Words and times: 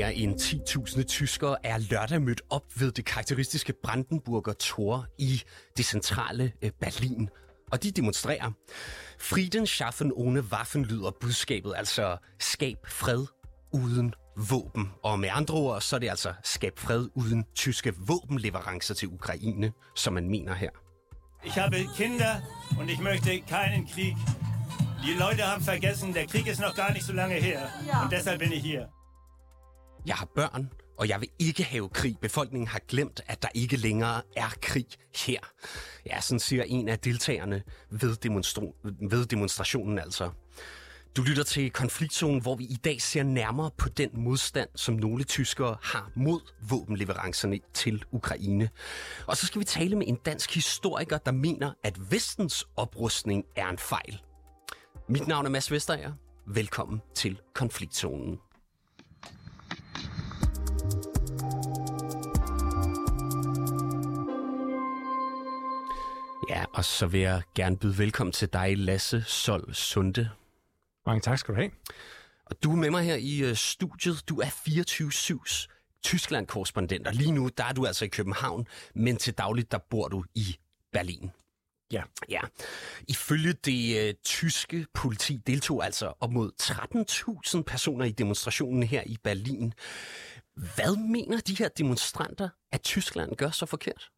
Mere 0.00 0.14
end 0.14 0.40
10.000 0.40 1.02
tyskere 1.02 1.56
er 1.66 1.78
lørdag 1.78 2.22
mødt 2.22 2.42
op 2.50 2.62
ved 2.76 2.92
det 2.92 3.04
karakteristiske 3.04 3.72
Brandenburger 3.82 4.52
Tor 4.52 5.06
i 5.18 5.42
det 5.76 5.84
centrale 5.84 6.52
øh, 6.62 6.70
Berlin. 6.80 7.28
Og 7.72 7.82
de 7.82 7.90
demonstrerer. 7.90 8.50
Frieden 9.18 9.66
schaffen 9.66 10.12
ohne 10.12 10.40
Waffen 10.40 10.84
lyder 10.84 11.10
budskabet, 11.20 11.74
altså 11.76 12.16
skab 12.38 12.76
fred 12.86 13.26
uden 13.72 14.14
våben. 14.36 14.92
Og 15.02 15.18
med 15.18 15.28
andre 15.32 15.54
ord, 15.54 15.80
så 15.80 15.96
er 15.96 16.00
det 16.00 16.08
altså 16.08 16.34
skab 16.44 16.78
fred 16.78 17.08
uden 17.14 17.44
tyske 17.54 17.94
våbenleverancer 17.96 18.94
til 18.94 19.08
Ukraine, 19.08 19.72
som 19.96 20.12
man 20.12 20.28
mener 20.28 20.54
her. 20.54 20.70
Ich 21.44 21.58
habe 21.58 21.76
Kinder 21.96 22.34
und 22.78 22.90
ich 22.90 23.00
möchte 23.00 23.40
keinen 23.40 23.86
Krieg. 23.86 24.16
Die 25.04 25.14
Leute 25.18 25.42
haben 25.42 25.64
vergessen, 25.64 26.14
der 26.14 26.26
Krieg 26.26 26.46
ist 26.46 26.60
noch 26.60 26.74
gar 26.76 26.92
nicht 26.92 27.06
so 27.06 27.12
lange 27.12 27.34
her. 27.34 27.60
Ja. 27.86 28.02
Und 28.02 28.12
deshalb 28.12 28.38
bin 28.38 28.52
ich 28.52 28.62
hier. 28.62 28.99
Jeg 30.06 30.14
har 30.14 30.28
børn, 30.34 30.70
og 30.98 31.08
jeg 31.08 31.20
vil 31.20 31.28
ikke 31.38 31.62
have 31.62 31.88
krig. 31.88 32.18
Befolkningen 32.18 32.68
har 32.68 32.80
glemt, 32.88 33.20
at 33.26 33.42
der 33.42 33.48
ikke 33.54 33.76
længere 33.76 34.22
er 34.36 34.48
krig 34.62 34.86
her. 35.16 35.38
Ja, 36.06 36.20
sådan 36.20 36.40
siger 36.40 36.62
en 36.62 36.88
af 36.88 36.98
deltagerne 36.98 37.62
ved, 37.90 38.16
demonstra- 38.24 39.06
ved 39.10 39.26
demonstrationen 39.26 39.98
altså. 39.98 40.30
Du 41.16 41.22
lytter 41.22 41.42
til 41.42 41.70
konfliktzonen, 41.70 42.42
hvor 42.42 42.54
vi 42.54 42.64
i 42.64 42.76
dag 42.84 43.02
ser 43.02 43.22
nærmere 43.22 43.70
på 43.78 43.88
den 43.88 44.10
modstand, 44.14 44.68
som 44.74 44.94
nogle 44.94 45.24
tyskere 45.24 45.76
har 45.82 46.10
mod 46.16 46.40
våbenleverancerne 46.68 47.58
til 47.74 48.04
Ukraine. 48.10 48.70
Og 49.26 49.36
så 49.36 49.46
skal 49.46 49.58
vi 49.58 49.64
tale 49.64 49.96
med 49.96 50.08
en 50.08 50.18
dansk 50.24 50.54
historiker, 50.54 51.18
der 51.18 51.32
mener, 51.32 51.72
at 51.84 52.12
vestens 52.12 52.68
oprustning 52.76 53.44
er 53.56 53.68
en 53.68 53.78
fejl. 53.78 54.20
Mit 55.08 55.26
navn 55.26 55.46
er 55.46 55.50
Mads 55.50 55.70
Vesterager. 55.70 56.12
Velkommen 56.46 57.00
til 57.14 57.40
konfliktzonen. 57.54 58.38
Ja, 66.50 66.64
og 66.74 66.84
så 66.84 67.06
vil 67.06 67.20
jeg 67.20 67.42
gerne 67.54 67.76
byde 67.76 67.98
velkommen 67.98 68.32
til 68.32 68.48
dig, 68.52 68.78
Lasse 68.78 69.24
Sol 69.26 69.74
Sunde. 69.74 70.30
Mange 71.06 71.20
tak 71.20 71.38
skal 71.38 71.54
du 71.54 71.60
have. 71.60 71.70
Og 72.46 72.62
du 72.62 72.72
er 72.72 72.76
med 72.76 72.90
mig 72.90 73.04
her 73.04 73.14
i 73.14 73.50
uh, 73.50 73.56
studiet. 73.56 74.28
Du 74.28 74.40
er 74.40 74.46
24-7's 74.46 75.66
Tyskland-korrespondent, 76.02 77.06
og 77.06 77.14
lige 77.14 77.32
nu 77.32 77.48
der 77.56 77.64
er 77.64 77.72
du 77.72 77.86
altså 77.86 78.04
i 78.04 78.08
København, 78.08 78.66
men 78.94 79.16
til 79.16 79.34
dagligt 79.34 79.72
der 79.72 79.78
bor 79.90 80.08
du 80.08 80.24
i 80.34 80.56
Berlin. 80.92 81.30
Ja. 81.92 82.02
Ja. 82.28 82.40
Ifølge 83.08 83.52
det 83.52 84.08
uh, 84.08 84.14
tyske 84.24 84.86
politi 84.94 85.36
deltog 85.36 85.84
altså 85.84 86.12
op 86.20 86.30
mod 86.30 86.50
13.000 87.56 87.62
personer 87.62 88.04
i 88.04 88.12
demonstrationen 88.12 88.82
her 88.82 89.02
i 89.06 89.16
Berlin. 89.24 89.72
Hvad 90.54 91.08
mener 91.08 91.40
de 91.40 91.54
her 91.58 91.68
demonstranter, 91.68 92.48
at 92.72 92.82
Tyskland 92.82 93.36
gør 93.36 93.50
så 93.50 93.66
forkert? 93.66 94.10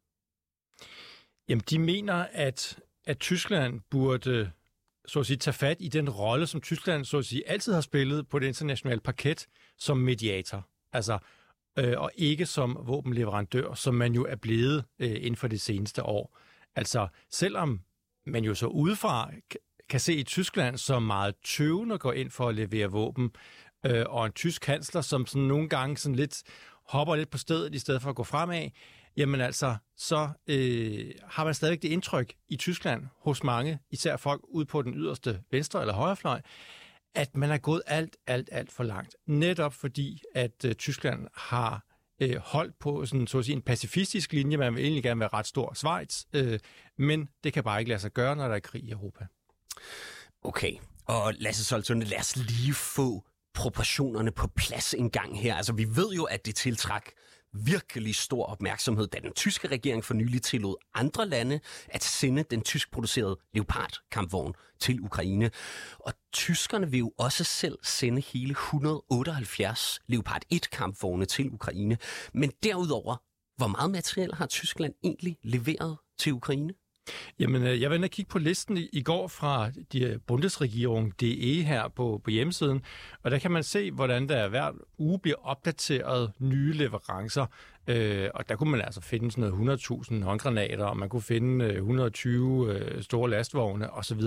Jamen, 1.49 1.63
de 1.69 1.79
mener, 1.79 2.13
at, 2.31 2.79
at 3.05 3.19
Tyskland 3.19 3.81
burde 3.89 4.51
så 5.05 5.19
at 5.19 5.25
sige, 5.25 5.37
tage 5.37 5.53
fat 5.53 5.77
i 5.79 5.87
den 5.87 6.09
rolle, 6.09 6.47
som 6.47 6.61
Tyskland 6.61 7.05
så 7.05 7.17
at 7.17 7.25
sige, 7.25 7.49
altid 7.49 7.73
har 7.73 7.81
spillet 7.81 8.27
på 8.27 8.39
det 8.39 8.47
internationale 8.47 9.01
parket 9.01 9.47
som 9.77 9.97
mediator. 9.97 10.67
Altså, 10.93 11.17
øh, 11.79 11.93
og 11.97 12.11
ikke 12.15 12.45
som 12.45 12.77
våbenleverandør, 12.81 13.73
som 13.73 13.95
man 13.95 14.13
jo 14.13 14.25
er 14.25 14.35
blevet 14.35 14.85
øh, 14.99 15.15
inden 15.15 15.35
for 15.35 15.47
det 15.47 15.61
seneste 15.61 16.03
år. 16.03 16.37
Altså, 16.75 17.07
selvom 17.29 17.81
man 18.25 18.43
jo 18.43 18.55
så 18.55 18.67
udefra 18.67 19.31
kan 19.89 19.99
se 19.99 20.13
i 20.13 20.23
Tyskland 20.23 20.77
som 20.77 21.03
meget 21.03 21.35
tøvende 21.45 21.97
går 21.97 22.13
ind 22.13 22.29
for 22.29 22.49
at 22.49 22.55
levere 22.55 22.91
våben, 22.91 23.31
øh, 23.85 24.05
og 24.09 24.25
en 24.25 24.31
tysk 24.31 24.61
kansler, 24.61 25.01
som 25.01 25.25
sådan 25.25 25.47
nogle 25.47 25.69
gange 25.69 25.97
sådan 25.97 26.15
lidt 26.15 26.43
hopper 26.87 27.15
lidt 27.15 27.29
på 27.29 27.37
stedet 27.37 27.75
i 27.75 27.79
stedet 27.79 28.01
for 28.01 28.09
at 28.09 28.15
gå 28.15 28.23
fremad, 28.23 28.69
jamen 29.17 29.41
altså, 29.41 29.75
så 29.97 30.29
øh, 30.47 31.11
har 31.23 31.43
man 31.43 31.53
stadigvæk 31.53 31.81
det 31.81 31.89
indtryk 31.89 32.33
i 32.49 32.57
Tyskland 32.57 33.07
hos 33.17 33.43
mange, 33.43 33.79
især 33.91 34.17
folk 34.17 34.41
ude 34.43 34.65
på 34.65 34.81
den 34.81 34.93
yderste 34.93 35.41
venstre 35.51 35.81
eller 35.81 35.93
højrefløj, 35.93 36.41
at 37.15 37.37
man 37.37 37.51
er 37.51 37.57
gået 37.57 37.81
alt, 37.87 38.17
alt, 38.27 38.49
alt 38.51 38.71
for 38.71 38.83
langt. 38.83 39.15
Netop 39.27 39.73
fordi, 39.73 40.21
at 40.35 40.65
øh, 40.65 40.75
Tyskland 40.75 41.27
har 41.35 41.85
øh, 42.19 42.35
holdt 42.37 42.79
på 42.79 43.05
sådan, 43.05 43.27
så 43.27 43.39
at 43.39 43.45
sige, 43.45 43.55
en 43.55 43.61
pacifistisk 43.61 44.33
linje. 44.33 44.57
Man 44.57 44.75
vil 44.75 44.83
egentlig 44.83 45.03
gerne 45.03 45.19
være 45.19 45.29
ret 45.33 45.47
stor 45.47 45.73
Schweiz, 45.73 46.23
øh, 46.33 46.59
men 46.97 47.29
det 47.43 47.53
kan 47.53 47.63
bare 47.63 47.79
ikke 47.79 47.89
lade 47.89 47.99
sig 47.99 48.11
gøre, 48.11 48.35
når 48.35 48.47
der 48.47 48.55
er 48.55 48.59
krig 48.59 48.83
i 48.83 48.91
Europa. 48.91 49.25
Okay, 50.43 50.73
og 51.05 51.33
Lasse 51.37 51.65
Soltunde, 51.65 52.05
lad 52.05 52.19
os 52.19 52.35
lige 52.35 52.73
få 52.73 53.23
proportionerne 53.53 54.31
på 54.31 54.47
plads 54.47 54.93
en 54.93 55.09
gang 55.09 55.41
her. 55.41 55.55
Altså, 55.55 55.73
vi 55.73 55.95
ved 55.95 56.11
jo, 56.11 56.23
at 56.23 56.45
det 56.45 56.55
tiltræk 56.55 57.11
virkelig 57.53 58.15
stor 58.15 58.45
opmærksomhed, 58.45 59.07
da 59.07 59.19
den 59.19 59.33
tyske 59.33 59.67
regering 59.67 60.05
for 60.05 60.13
nylig 60.13 60.41
tillod 60.41 60.75
andre 60.93 61.27
lande 61.27 61.59
at 61.87 62.03
sende 62.03 62.43
den 62.43 62.61
tyskproducerede 62.61 63.39
Leopard-kampvogn 63.53 64.53
til 64.79 65.01
Ukraine. 65.01 65.51
Og 65.99 66.13
tyskerne 66.33 66.91
vil 66.91 66.99
jo 66.99 67.13
også 67.17 67.43
selv 67.43 67.77
sende 67.83 68.21
hele 68.21 68.51
178 68.51 69.99
Leopard 70.07 70.41
1-kampvogne 70.53 71.25
til 71.25 71.49
Ukraine. 71.51 71.97
Men 72.33 72.51
derudover, 72.63 73.15
hvor 73.57 73.67
meget 73.67 73.91
materiel 73.91 74.33
har 74.33 74.45
Tyskland 74.45 74.93
egentlig 75.03 75.37
leveret 75.43 75.97
til 76.19 76.33
Ukraine? 76.33 76.73
Jamen, 77.39 77.63
øh, 77.63 77.81
jeg 77.81 77.89
var 77.89 77.95
inde 77.95 78.05
og 78.05 78.09
kigge 78.09 78.29
på 78.29 78.39
listen 78.39 78.77
i, 78.77 78.89
i 78.93 79.01
går 79.01 79.27
fra 79.27 79.69
de 79.91 80.03
øh, 80.03 80.19
Bundesregierung 80.27 81.19
DE 81.21 81.63
her 81.63 81.87
på, 81.87 82.21
på 82.23 82.29
hjemmesiden, 82.29 82.81
og 83.23 83.31
der 83.31 83.39
kan 83.39 83.51
man 83.51 83.63
se, 83.63 83.91
hvordan 83.91 84.29
der 84.29 84.47
hver 84.47 84.71
uge 84.97 85.19
bliver 85.19 85.37
opdateret 85.43 86.31
nye 86.39 86.73
leverancer. 86.73 87.45
Øh, 87.87 88.29
og 88.33 88.49
der 88.49 88.55
kunne 88.55 88.71
man 88.71 88.81
altså 88.81 89.01
finde 89.01 89.31
sådan 89.31 89.49
noget 89.49 89.79
100.000 89.81 90.23
håndgranater, 90.23 90.85
og 90.85 90.97
man 90.97 91.09
kunne 91.09 91.21
finde 91.21 91.65
øh, 91.65 91.75
120 91.75 92.73
øh, 92.73 93.03
store 93.03 93.29
lastvogne 93.29 93.93
osv. 93.93 94.21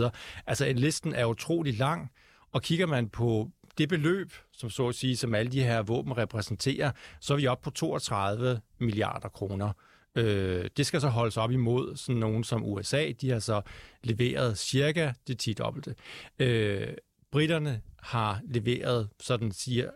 Altså, 0.46 0.72
listen 0.76 1.14
er 1.14 1.24
utrolig 1.24 1.78
lang, 1.78 2.10
og 2.52 2.62
kigger 2.62 2.86
man 2.86 3.08
på 3.08 3.50
det 3.78 3.88
beløb, 3.88 4.32
som 4.52 4.70
så 4.70 4.88
at 4.88 4.94
sige, 4.94 5.16
som 5.16 5.34
alle 5.34 5.52
de 5.52 5.62
her 5.62 5.82
våben 5.82 6.16
repræsenterer, 6.16 6.90
så 7.20 7.32
er 7.32 7.38
vi 7.38 7.46
oppe 7.46 7.64
på 7.64 7.70
32 7.70 8.60
milliarder 8.78 9.28
kroner. 9.28 9.72
Øh, 10.16 10.70
det 10.76 10.86
skal 10.86 11.00
så 11.00 11.08
holdes 11.08 11.36
op 11.36 11.50
imod 11.50 11.96
sådan 11.96 12.20
nogen 12.20 12.44
som 12.44 12.64
USA. 12.64 13.12
De 13.20 13.30
har 13.30 13.38
så 13.38 13.60
leveret 14.02 14.58
cirka 14.58 15.12
det 15.26 15.38
10 15.38 15.52
dobbelte. 15.52 15.94
Øh, 16.38 16.88
britterne 17.32 17.80
har 17.98 18.40
leveret, 18.44 19.08
sådan 19.20 19.52
siger 19.52 19.90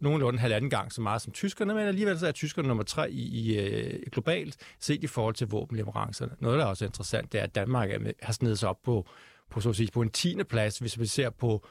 nogenlunde 0.00 0.38
halvanden 0.38 0.70
gang 0.70 0.92
så 0.92 1.00
meget 1.00 1.22
som 1.22 1.32
tyskerne, 1.32 1.74
men 1.74 1.86
alligevel 1.86 2.18
så 2.18 2.26
er 2.26 2.32
tyskerne 2.32 2.68
nummer 2.68 2.84
tre 2.84 3.10
i, 3.10 3.22
i 3.22 3.58
øh, 3.58 4.00
globalt 4.12 4.56
set 4.80 5.04
i 5.04 5.06
forhold 5.06 5.34
til 5.34 5.46
våbenleverancerne. 5.46 6.32
Noget, 6.40 6.58
der 6.58 6.64
er 6.64 6.68
også 6.68 6.84
interessant, 6.84 7.32
det 7.32 7.38
er, 7.40 7.44
at 7.44 7.54
Danmark 7.54 7.90
er 7.90 7.98
med, 7.98 8.12
har 8.22 8.32
snedet 8.32 8.58
sig 8.58 8.68
op 8.68 8.82
på, 8.82 9.06
på, 9.50 9.60
så 9.60 9.68
at 9.68 9.76
sige, 9.76 9.88
på 9.92 10.02
en 10.02 10.10
tiende 10.10 10.44
plads, 10.44 10.78
hvis 10.78 11.00
vi 11.00 11.06
ser 11.06 11.30
på 11.30 11.66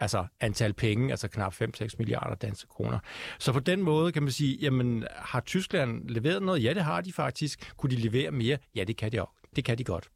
altså 0.00 0.26
antal 0.40 0.72
penge, 0.72 1.10
altså 1.10 1.28
knap 1.28 1.54
5-6 1.54 1.88
milliarder 1.98 2.34
danske 2.34 2.68
kroner. 2.68 2.98
Så 3.38 3.52
på 3.52 3.60
den 3.60 3.82
måde 3.82 4.12
kan 4.12 4.22
man 4.22 4.32
sige, 4.32 4.56
jamen 4.56 5.06
har 5.16 5.40
Tyskland 5.40 6.08
leveret 6.08 6.42
noget? 6.42 6.62
Ja, 6.62 6.74
det 6.74 6.84
har 6.84 7.00
de 7.00 7.12
faktisk. 7.12 7.72
Kunne 7.76 7.90
de 7.90 7.96
levere 7.96 8.30
mere? 8.30 8.58
Ja, 8.74 8.84
det 8.84 8.96
kan 8.96 9.12
de, 9.12 9.22
også. 9.22 9.32
det 9.56 9.64
kan 9.64 9.78
de 9.78 9.84
godt. 9.84 10.08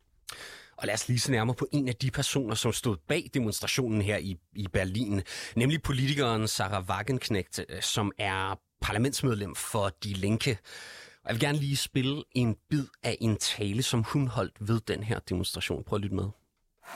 Og 0.76 0.86
lad 0.86 0.94
os 0.94 1.08
lige 1.08 1.20
se 1.20 1.30
nærmere 1.30 1.56
på 1.56 1.66
en 1.72 1.88
af 1.88 1.94
de 1.94 2.10
personer, 2.10 2.54
som 2.54 2.72
stod 2.72 2.96
bag 3.08 3.30
demonstrationen 3.34 4.02
her 4.02 4.16
i, 4.16 4.36
i 4.56 4.69
Berlin, 4.72 5.22
nemlig 5.56 5.82
politikeren 5.82 6.48
Sarah 6.48 6.84
Wagenknecht, 6.88 7.60
øh, 7.69 7.82
som 7.82 8.12
er 8.19 8.60
parlamentsmedlem 8.80 9.54
for 9.54 9.88
Die 10.04 10.14
Linke. 10.14 10.58
Og 11.22 11.26
jeg 11.26 11.34
vil 11.34 11.40
gerne 11.40 11.58
lige 11.58 11.76
spille 11.76 12.22
en 12.32 12.56
bid 12.70 12.86
af 13.02 13.16
en 13.20 13.36
tale, 13.36 13.82
som 13.82 14.02
hun 14.02 14.28
holdt 14.28 14.56
ved 14.60 14.81
den 14.81 15.02
her 15.02 15.19
demonstration. 15.19 15.84
Prøv 15.84 15.96
at 15.96 16.02
lytte 16.02 16.16
med. 16.16 16.28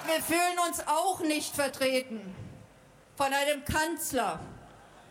Wir 0.07 0.21
fühlen 0.31 0.59
uns 0.69 0.81
auch 0.81 1.21
nicht 1.35 1.57
vertreten 1.57 2.21
von 3.17 3.33
einem 3.33 3.65
Kanzler, 3.65 4.41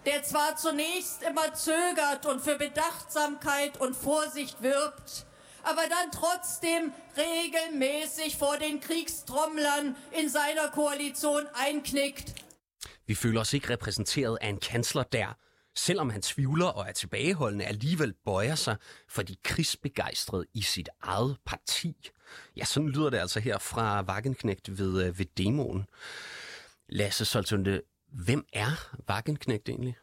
der 0.05 0.23
zwar 0.23 0.55
zunächst 0.57 1.23
immer 1.23 1.53
zögert 1.53 2.25
und 2.25 2.41
für 2.41 2.57
Bedachtsamkeit 2.57 3.79
und 3.79 3.95
Vorsicht 3.95 4.61
wirbt, 4.61 5.25
aber 5.63 5.81
dann 5.81 6.11
trotzdem 6.11 6.94
regelmäßig 7.17 8.38
vor 8.38 8.57
den 8.57 8.79
Kriegstromlern 8.79 9.95
in 10.11 10.29
seiner 10.29 10.67
Koalition 10.69 11.47
einknickt. 11.53 12.33
Vi 13.07 13.15
føler 13.15 13.41
os 13.41 13.53
ikke 13.53 13.69
repræsenteret 13.69 14.38
af 14.41 14.47
en 14.47 14.59
kansler, 14.59 15.03
der, 15.03 15.38
selvom 15.75 16.09
han 16.09 16.21
tvivler 16.21 16.65
og 16.65 16.88
er 16.88 16.91
tilbageholdende, 16.91 17.65
alligevel 17.65 18.13
bøjer 18.25 18.55
sig 18.55 18.77
for 19.09 19.21
de 19.21 19.35
krigsbegejstrede 19.44 20.45
i 20.53 20.61
sit 20.61 20.89
eget 21.01 21.38
parti. 21.45 22.09
Ja, 22.55 22.65
sådan 22.65 22.89
lyder 22.89 23.09
det 23.09 23.17
altså 23.17 23.39
her 23.39 23.57
fra 23.57 24.01
Wagenknecht 24.01 24.77
ved, 24.77 25.03
øh, 25.03 25.19
ved 25.19 25.25
demoen. 25.38 25.85
Lasse 26.89 27.25
Soltunde, 27.25 27.81
Hvem 28.13 28.45
er 28.54 28.95
Wagenknecht 29.10 29.69
egentlig? 29.69 29.95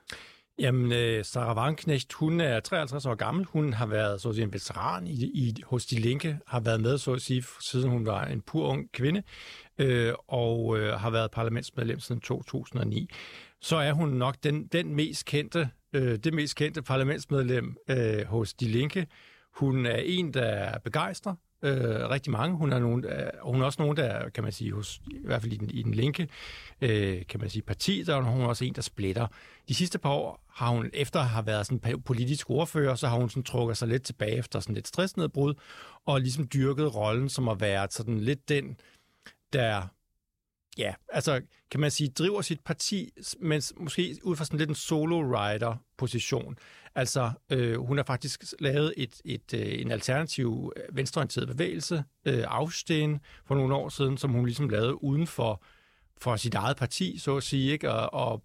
Jamen, 0.59 0.93
øh, 0.93 1.25
Sarah 1.25 1.57
Wagenknecht, 1.57 2.12
hun 2.12 2.41
er 2.41 2.61
53 2.61 3.07
år 3.07 3.15
gammel. 3.15 3.45
Hun 3.45 3.73
har 3.73 3.87
været 3.87 4.21
så 4.21 4.29
at 4.29 4.35
sige, 4.35 4.45
en 4.45 4.53
veteran 4.53 5.07
i, 5.07 5.25
i, 5.25 5.55
hos 5.65 5.87
De 5.87 5.97
Linke, 5.97 6.39
har 6.47 6.61
været 6.61 6.81
med, 6.81 6.99
så 6.99 7.12
at 7.12 7.23
sige, 7.23 7.45
siden 7.61 7.91
hun 7.91 8.07
var 8.07 8.25
en 8.25 8.41
pur 8.41 8.69
ung 8.69 8.93
kvinde, 8.93 9.23
øh, 9.79 10.15
og 10.29 10.79
øh, 10.79 10.93
har 10.93 11.11
været 11.11 11.31
parlamentsmedlem 11.31 12.01
siden 12.01 12.21
2009. 12.21 13.11
Så 13.61 13.77
er 13.77 13.93
hun 13.93 14.09
nok 14.09 14.37
den, 14.43 14.67
den 14.67 14.95
mest 14.95 15.25
kendte 15.25 15.71
øh, 15.93 16.19
det 16.19 16.35
mest 16.35 16.57
kendte 16.57 16.83
parlamentsmedlem 16.83 17.77
øh, 17.89 18.27
hos 18.27 18.55
De 18.55 18.69
Linke. 18.69 19.07
Hun 19.55 19.87
er 19.87 19.97
en, 20.05 20.35
der 20.35 20.79
begejstrer 20.79 21.35
øh, 21.62 22.11
rigtig 22.11 22.33
mange. 22.33 22.57
Hun 22.57 22.73
er, 22.73 22.79
nogen, 22.79 23.05
og 23.41 23.53
hun 23.53 23.62
er 23.62 23.67
også 23.67 23.83
nogen, 23.83 23.97
der, 23.97 24.29
kan 24.29 24.45
man 24.45 24.53
sige, 24.53 24.73
hos, 24.73 25.01
i 25.11 25.27
hvert 25.27 25.43
fald 25.43 25.53
i 25.53 25.57
den, 25.57 25.71
i 25.71 25.83
den 25.83 25.95
linke, 25.95 26.29
øh, 26.81 27.23
kan 27.29 27.41
man 27.41 27.51
sige, 27.51 27.62
parti, 27.62 28.03
der 28.03 28.17
er 28.17 28.23
hun 28.23 28.43
også 28.43 28.65
en, 28.65 28.75
der 28.75 28.83
splitter. 28.83 29.27
De 29.69 29.75
sidste 29.75 29.99
par 29.99 30.11
år 30.11 30.45
har 30.49 30.71
hun, 30.71 30.91
efter 30.95 31.21
at 31.21 31.29
have 31.29 31.47
været 31.47 31.67
sådan 31.67 32.03
politisk 32.03 32.51
ordfører, 32.51 32.95
så 32.95 33.09
har 33.09 33.17
hun 33.17 33.29
sådan 33.29 33.43
trukket 33.43 33.77
sig 33.77 33.89
lidt 33.89 34.03
tilbage 34.03 34.37
efter 34.37 34.61
sådan 34.61 34.75
lidt 34.75 34.89
stressnedbrud, 34.89 35.55
og 36.07 36.21
ligesom 36.21 36.49
dyrket 36.49 36.95
rollen 36.95 37.29
som 37.29 37.49
at 37.49 37.61
være 37.61 37.87
sådan 37.91 38.21
lidt 38.21 38.49
den, 38.49 38.77
der 39.53 39.83
ja, 40.79 40.95
altså 41.09 41.41
kan 41.71 41.81
man 41.81 41.91
sige, 41.91 42.11
driver 42.11 42.43
sit 42.43 42.61
parti, 42.65 43.11
men 43.41 43.63
måske 43.77 44.17
ud 44.23 44.37
fra 44.37 44.45
sådan 44.45 44.59
lidt 44.59 44.69
en 44.69 44.75
solo-rider-position. 44.75 46.57
Altså, 46.95 47.31
øh, 47.51 47.79
hun 47.79 47.97
har 47.97 48.05
faktisk 48.05 48.45
lavet 48.59 48.95
et, 48.97 49.21
et, 49.25 49.55
øh, 49.55 49.81
en 49.81 49.91
alternativ 49.91 50.73
øh, 50.77 50.97
venstreorienteret 50.97 51.49
bevægelse, 51.49 52.05
øh, 52.25 52.45
Afsten, 52.49 53.21
for 53.47 53.55
nogle 53.55 53.75
år 53.75 53.89
siden, 53.89 54.19
som 54.19 54.31
hun 54.31 54.45
ligesom 54.45 54.69
lavede 54.69 55.05
uden 55.05 55.27
for, 55.27 55.63
for 56.19 56.37
sit 56.37 56.55
eget 56.55 56.77
parti, 56.77 57.19
så 57.19 57.37
at 57.37 57.43
sige. 57.43 57.73
Ikke? 57.73 57.93
Og, 57.93 58.15
og 58.15 58.43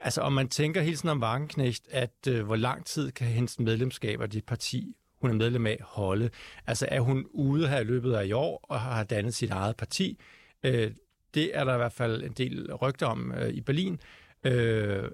altså, 0.00 0.20
om 0.20 0.32
man 0.32 0.48
tænker 0.48 0.82
helt 0.82 0.98
sådan 0.98 1.10
om 1.10 1.22
Wagenknecht, 1.22 1.88
at 1.90 2.28
øh, 2.28 2.44
hvor 2.44 2.56
lang 2.56 2.86
tid 2.86 3.12
kan 3.12 3.26
hendes 3.26 3.58
medlemskab 3.60 4.20
af 4.20 4.30
det 4.30 4.44
parti, 4.44 4.96
hun 5.20 5.30
er 5.30 5.34
medlem 5.34 5.66
af, 5.66 5.78
holde? 5.82 6.30
Altså, 6.66 6.86
er 6.90 7.00
hun 7.00 7.26
ude 7.30 7.68
her 7.68 7.80
i 7.80 7.84
løbet 7.84 8.12
af 8.12 8.26
i 8.26 8.32
år 8.32 8.66
og 8.68 8.80
har 8.80 9.04
dannet 9.04 9.34
sit 9.34 9.50
eget 9.50 9.76
parti? 9.76 10.18
Øh, 10.62 10.92
det 11.34 11.56
er 11.56 11.64
der 11.64 11.74
i 11.74 11.76
hvert 11.76 11.92
fald 11.92 12.22
en 12.22 12.32
del 12.32 12.74
rygter 12.74 13.06
om 13.06 13.32
øh, 13.32 13.48
i 13.48 13.60
Berlin. 13.60 14.00
Øh, 14.44 15.10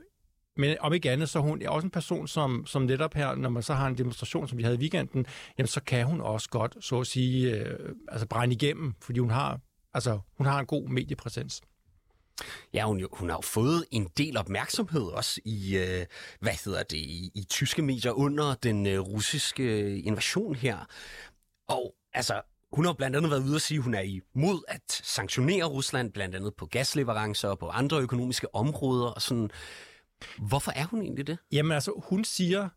men 0.56 0.76
om 0.80 0.92
ikke 0.92 1.10
andet, 1.10 1.28
så 1.28 1.38
hun 1.38 1.62
er 1.62 1.68
også 1.68 1.86
en 1.86 1.90
person, 1.90 2.28
som, 2.28 2.66
som 2.66 2.82
netop 2.82 3.14
her, 3.14 3.34
når 3.34 3.48
man 3.48 3.62
så 3.62 3.74
har 3.74 3.86
en 3.86 3.98
demonstration, 3.98 4.48
som 4.48 4.58
vi 4.58 4.62
havde 4.62 4.76
i 4.76 4.78
weekenden, 4.78 5.26
jamen 5.58 5.68
så 5.68 5.82
kan 5.82 6.06
hun 6.06 6.20
også 6.20 6.48
godt, 6.48 6.76
så 6.80 7.00
at 7.00 7.06
sige, 7.06 7.56
øh, 7.56 7.94
altså 8.08 8.26
brænde 8.26 8.54
igennem, 8.54 8.94
fordi 9.00 9.18
hun 9.18 9.30
har, 9.30 9.60
altså, 9.94 10.20
hun 10.36 10.46
har 10.46 10.60
en 10.60 10.66
god 10.66 10.88
mediepræsens. 10.88 11.60
Ja, 12.74 12.86
hun, 12.86 13.06
hun 13.12 13.28
har 13.28 13.36
jo 13.36 13.42
fået 13.42 13.84
en 13.90 14.08
del 14.16 14.36
opmærksomhed 14.36 15.02
også 15.02 15.40
i, 15.44 15.76
øh, 15.76 16.06
hvad 16.40 16.52
hedder 16.64 16.82
det, 16.82 16.96
i, 16.96 17.30
i 17.34 17.44
tyske 17.48 17.82
medier 17.82 18.12
under 18.12 18.54
den 18.54 18.86
øh, 18.86 19.00
russiske 19.00 19.62
øh, 19.62 20.06
invasion 20.06 20.54
her. 20.54 20.78
Og 21.68 21.94
altså, 22.14 22.40
hun 22.72 22.84
har 22.84 22.92
blandt 22.92 23.16
andet 23.16 23.30
været 23.30 23.42
ude 23.42 23.54
at 23.54 23.62
sige, 23.62 23.78
at 23.78 23.84
hun 23.84 23.94
er 23.94 24.00
imod 24.00 24.62
at 24.68 24.82
sanktionere 24.88 25.64
Rusland, 25.64 26.12
blandt 26.12 26.34
andet 26.34 26.54
på 26.54 26.66
gasleverancer 26.66 27.48
og 27.48 27.58
på 27.58 27.68
andre 27.68 28.00
økonomiske 28.00 28.54
områder. 28.54 29.06
Og 29.06 29.22
sådan. 29.22 29.50
Hvorfor 30.38 30.72
er 30.72 30.84
hun 30.84 31.02
egentlig 31.02 31.26
det? 31.26 31.38
Jamen 31.52 31.72
altså, 31.72 32.02
hun 32.08 32.24
siger, 32.24 32.68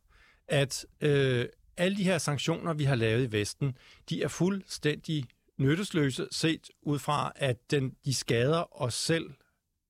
at 0.48 0.86
øh, 1.02 1.46
alle 1.78 1.98
de 1.98 2.04
her 2.04 2.18
sanktioner, 2.18 2.74
vi 2.74 2.84
har 2.84 2.96
lavet 2.96 3.24
i 3.24 3.32
Vesten, 3.32 3.78
de 4.10 4.24
er 4.24 4.28
fuldstændig 4.28 5.26
nyttesløse, 5.58 6.28
set 6.32 6.70
ud 6.82 7.00
fra, 7.00 7.32
at 7.36 7.72
den, 7.72 7.96
de 8.06 8.14
skader 8.14 8.82
os 8.82 8.94
selv 8.94 9.34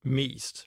mest. 0.04 0.66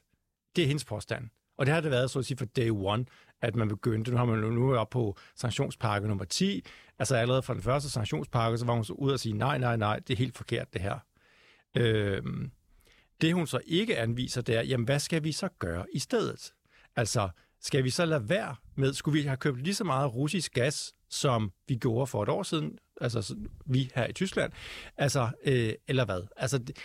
Det 0.55 0.63
er 0.63 0.67
hendes 0.67 0.85
påstand. 0.85 1.29
Og 1.57 1.65
det 1.65 1.73
har 1.73 1.81
det 1.81 1.91
været, 1.91 2.11
så 2.11 2.19
at 2.19 2.25
sige, 2.25 2.37
fra 2.37 2.45
day 2.45 2.69
one, 2.69 3.05
at 3.41 3.55
man 3.55 3.67
begyndte. 3.67 4.11
Nu 4.11 4.17
har 4.17 4.25
man 4.25 4.39
nu 4.39 4.75
op 4.75 4.89
på 4.89 5.17
sanktionspakke 5.35 6.07
nummer 6.07 6.25
10. 6.25 6.65
Altså 6.99 7.15
allerede 7.15 7.41
fra 7.41 7.53
den 7.53 7.61
første 7.61 7.89
sanktionspakke, 7.89 8.57
så 8.57 8.65
var 8.65 8.73
hun 8.73 8.83
så 8.83 8.93
ud 8.93 9.11
og 9.11 9.19
sige, 9.19 9.33
nej, 9.33 9.57
nej, 9.57 9.77
nej, 9.77 9.99
det 9.99 10.13
er 10.13 10.17
helt 10.17 10.37
forkert 10.37 10.73
det 10.73 10.81
her. 10.81 10.99
Øhm, 11.77 12.51
det 13.21 13.33
hun 13.33 13.47
så 13.47 13.59
ikke 13.65 13.97
anviser, 13.97 14.41
det 14.41 14.55
er, 14.55 14.61
jamen 14.61 14.85
hvad 14.85 14.99
skal 14.99 15.23
vi 15.23 15.31
så 15.31 15.49
gøre 15.59 15.85
i 15.93 15.99
stedet? 15.99 16.53
Altså, 16.95 17.29
skal 17.61 17.83
vi 17.83 17.89
så 17.89 18.05
lade 18.05 18.29
være 18.29 18.55
med, 18.75 18.93
skulle 18.93 19.21
vi 19.21 19.27
have 19.27 19.37
købt 19.37 19.63
lige 19.63 19.75
så 19.75 19.83
meget 19.83 20.15
russisk 20.15 20.53
gas, 20.53 20.93
som 21.09 21.51
vi 21.67 21.75
gjorde 21.75 22.07
for 22.07 22.23
et 22.23 22.29
år 22.29 22.43
siden, 22.43 22.77
altså 23.01 23.35
vi 23.65 23.91
her 23.95 24.07
i 24.07 24.13
Tyskland, 24.13 24.51
altså, 24.97 25.29
øh, 25.45 25.73
eller 25.87 26.05
hvad? 26.05 26.27
Altså, 26.37 26.57
det, 26.57 26.77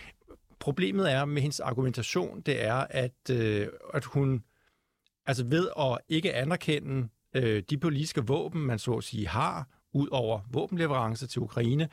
problemet 0.59 1.11
er 1.11 1.25
med 1.25 1.41
hendes 1.41 1.59
argumentation, 1.59 2.41
det 2.41 2.63
er, 2.63 2.87
at, 2.89 3.29
øh, 3.31 3.67
at 3.93 4.05
hun 4.05 4.43
Altså 5.25 5.45
ved 5.45 5.69
at 5.79 5.97
ikke 6.09 6.33
anerkende 6.33 7.07
øh, 7.35 7.63
de 7.69 7.77
politiske 7.77 8.27
våben, 8.27 8.61
man 8.61 8.79
så 8.79 8.93
at 8.93 9.03
sige 9.03 9.27
har, 9.27 9.67
ud 9.93 10.07
over 10.11 10.39
våbenleverancer 10.51 11.27
til 11.27 11.41
Ukraine, 11.41 11.89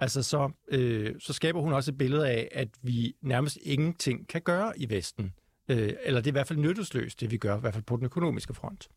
altså 0.00 0.22
så, 0.22 0.50
øh, 0.68 1.14
så 1.20 1.32
skaber 1.32 1.60
hun 1.60 1.72
også 1.72 1.90
et 1.90 1.98
billede 1.98 2.28
af, 2.28 2.48
at 2.52 2.68
vi 2.82 3.14
nærmest 3.22 3.58
ingenting 3.62 4.28
kan 4.28 4.42
gøre 4.42 4.78
i 4.78 4.90
Vesten. 4.90 5.34
Øh, 5.68 5.92
eller 6.02 6.20
det 6.20 6.26
er 6.26 6.30
i 6.30 6.38
hvert 6.38 6.48
fald 6.48 6.58
nyttesløst, 6.58 7.20
det 7.20 7.30
vi 7.30 7.36
gør, 7.36 7.56
i 7.56 7.60
hvert 7.60 7.74
fald 7.74 7.84
på 7.84 7.96
den 7.96 8.04
økonomiske 8.04 8.54
front. 8.54 8.88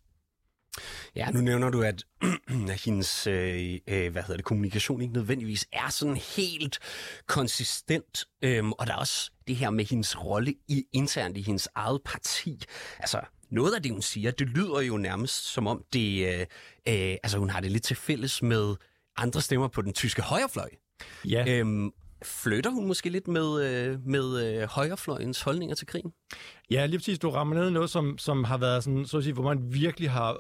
Ja, 1.15 1.31
nu 1.31 1.41
nævner 1.41 1.69
du, 1.69 1.81
at 1.81 2.03
hendes 2.85 3.27
øh, 3.27 3.79
øh, 3.87 4.11
hvad 4.11 4.21
hedder 4.21 4.35
det, 4.35 4.45
kommunikation 4.45 5.01
ikke 5.01 5.13
nødvendigvis 5.13 5.67
er 5.71 5.89
sådan 5.89 6.17
helt 6.37 6.79
konsistent. 7.27 8.25
Øhm, 8.41 8.71
og 8.71 8.87
der 8.87 8.93
er 8.93 8.97
også 8.97 9.31
det 9.47 9.55
her 9.55 9.69
med 9.69 9.85
hendes 9.85 10.23
rolle 10.25 10.53
i, 10.67 10.83
internt 10.93 11.37
i 11.37 11.41
hendes 11.41 11.69
eget 11.75 12.01
parti. 12.05 12.61
Altså, 12.99 13.21
noget 13.49 13.75
af 13.75 13.83
det, 13.83 13.91
hun 13.91 14.01
siger, 14.01 14.31
det 14.31 14.47
lyder 14.49 14.81
jo 14.81 14.97
nærmest 14.97 15.53
som 15.53 15.67
om, 15.67 15.83
det, 15.93 16.27
øh, 16.27 16.39
øh, 16.87 17.17
altså 17.23 17.37
hun 17.37 17.49
har 17.49 17.59
det 17.59 17.71
lidt 17.71 17.83
til 17.83 17.95
fælles 17.95 18.41
med 18.41 18.75
andre 19.17 19.41
stemmer 19.41 19.67
på 19.67 19.81
den 19.81 19.93
tyske 19.93 20.21
højrefløj. 20.21 20.69
Ja. 21.25 21.45
Øhm, 21.47 21.91
flytter 22.23 22.71
hun 22.71 22.87
måske 22.87 23.09
lidt 23.09 23.27
med, 23.27 23.63
øh, 23.63 23.99
med 24.05 24.45
øh, 24.45 24.67
højrefløjens 24.67 25.41
holdninger 25.41 25.75
til 25.75 25.87
krigen? 25.87 26.13
Ja, 26.71 26.85
lige 26.85 26.99
præcis. 26.99 27.19
Du 27.19 27.29
rammer 27.29 27.55
ned 27.55 27.69
noget, 27.69 27.89
som, 27.89 28.17
som 28.17 28.43
har 28.43 28.57
været 28.57 28.83
sådan, 28.83 29.05
så 29.05 29.17
at 29.17 29.23
sige, 29.23 29.33
hvor 29.33 29.43
man 29.43 29.73
virkelig 29.73 30.11
har 30.11 30.37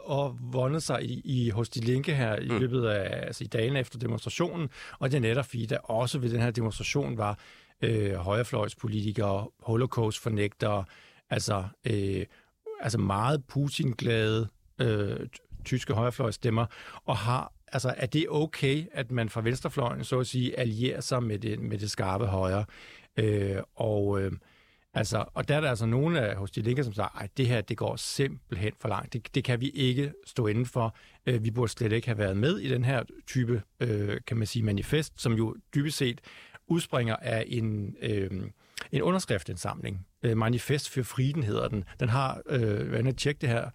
vundet 0.51 0.83
sig 0.83 1.03
i, 1.03 1.21
i 1.25 1.49
hos 1.49 1.69
de 1.69 1.79
linke 1.79 2.15
her 2.15 2.39
mm. 2.39 2.45
i 2.45 2.59
løbet 2.59 2.85
af 2.85 3.27
altså 3.27 3.43
i 3.43 3.47
dagen 3.47 3.75
efter 3.75 3.99
demonstrationen. 3.99 4.69
Og 4.99 5.11
det 5.11 5.17
er 5.17 5.21
netop 5.21 5.45
fordi, 5.45 5.65
der 5.65 5.77
også 5.77 6.19
ved 6.19 6.29
den 6.29 6.41
her 6.41 6.51
demonstration 6.51 7.17
var 7.17 7.39
øh, 7.81 8.13
højrefløjspolitikere, 8.13 9.47
holocaust-fornægtere, 9.59 10.83
altså 11.29 11.63
øh, 11.87 12.25
altså 12.81 12.97
meget 12.97 13.43
Putin-glade 13.45 14.47
øh, 14.81 15.19
tyske 15.65 15.93
højrefløjstemmer, 15.93 16.65
og 17.05 17.17
har 17.17 17.53
altså, 17.67 17.93
er 17.97 18.05
det 18.05 18.25
okay, 18.29 18.85
at 18.91 19.11
man 19.11 19.29
fra 19.29 19.41
venstrefløjen, 19.41 20.03
så 20.03 20.19
at 20.19 20.27
sige, 20.27 20.59
allierer 20.59 21.01
sig 21.01 21.23
med 21.23 21.39
det, 21.39 21.59
med 21.59 21.77
det 21.77 21.91
skarpe 21.91 22.25
højre? 22.25 22.65
Øh, 23.17 23.57
og, 23.75 24.21
øh, 24.21 24.31
altså, 24.93 25.25
og 25.33 25.47
der 25.47 25.55
er 25.55 25.61
der 25.61 25.69
altså 25.69 25.85
nogle 25.85 26.21
af 26.21 26.35
hos 26.35 26.51
de 26.51 26.61
linker, 26.61 26.83
som 26.83 26.93
siger, 26.93 27.21
at 27.21 27.37
det 27.37 27.47
her, 27.47 27.61
det 27.61 27.77
går 27.77 27.95
simpelthen 27.95 28.71
for 28.81 28.89
langt. 28.89 29.13
Det, 29.13 29.35
det 29.35 29.43
kan 29.43 29.61
vi 29.61 29.69
ikke 29.69 30.13
stå 30.25 30.47
inden 30.47 30.65
for. 30.65 30.95
Øh, 31.25 31.43
vi 31.43 31.51
burde 31.51 31.71
slet 31.71 31.91
ikke 31.91 32.07
have 32.07 32.17
været 32.17 32.37
med 32.37 32.57
i 32.57 32.69
den 32.69 32.85
her 32.85 33.03
type, 33.27 33.61
øh, 33.79 34.17
kan 34.27 34.37
man 34.37 34.47
sige, 34.47 34.63
manifest, 34.63 35.21
som 35.21 35.33
jo 35.33 35.55
dybest 35.75 35.97
set 35.97 36.21
udspringer 36.67 37.15
af 37.15 37.45
en... 37.47 37.95
Øh, 38.01 38.31
en 38.91 39.01
underskriftindsamling. 39.01 40.07
Øh, 40.23 40.37
Manifest 40.37 40.89
for 40.89 41.03
Frieden 41.03 41.43
hedder 41.43 41.67
den. 41.67 41.83
Den 41.99 42.09
har, 42.09 42.41
øh, 42.49 42.87
hvad 42.87 43.13
tjekke 43.13 43.41
det 43.41 43.49
her 43.49 43.69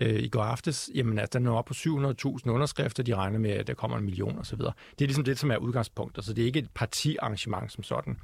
øh, 0.00 0.22
i 0.22 0.28
går 0.28 0.42
aftes, 0.42 0.90
jamen 0.94 1.18
at 1.18 1.32
den 1.32 1.46
er 1.46 1.50
oppe 1.50 1.68
på 1.68 1.74
700.000 1.74 2.50
underskrifter, 2.50 3.02
de 3.02 3.14
regner 3.14 3.38
med, 3.38 3.50
at 3.50 3.66
der 3.66 3.74
kommer 3.74 3.96
en 3.96 4.04
million 4.04 4.38
osv. 4.38 4.58
Det 4.58 4.68
er 4.68 5.06
ligesom 5.06 5.24
det, 5.24 5.38
som 5.38 5.50
er 5.50 5.56
udgangspunktet, 5.56 6.24
så 6.24 6.32
det 6.32 6.42
er 6.42 6.46
ikke 6.46 6.58
et 6.58 6.70
partiarrangement 6.74 7.72
som 7.72 7.82
sådan. 7.84 8.18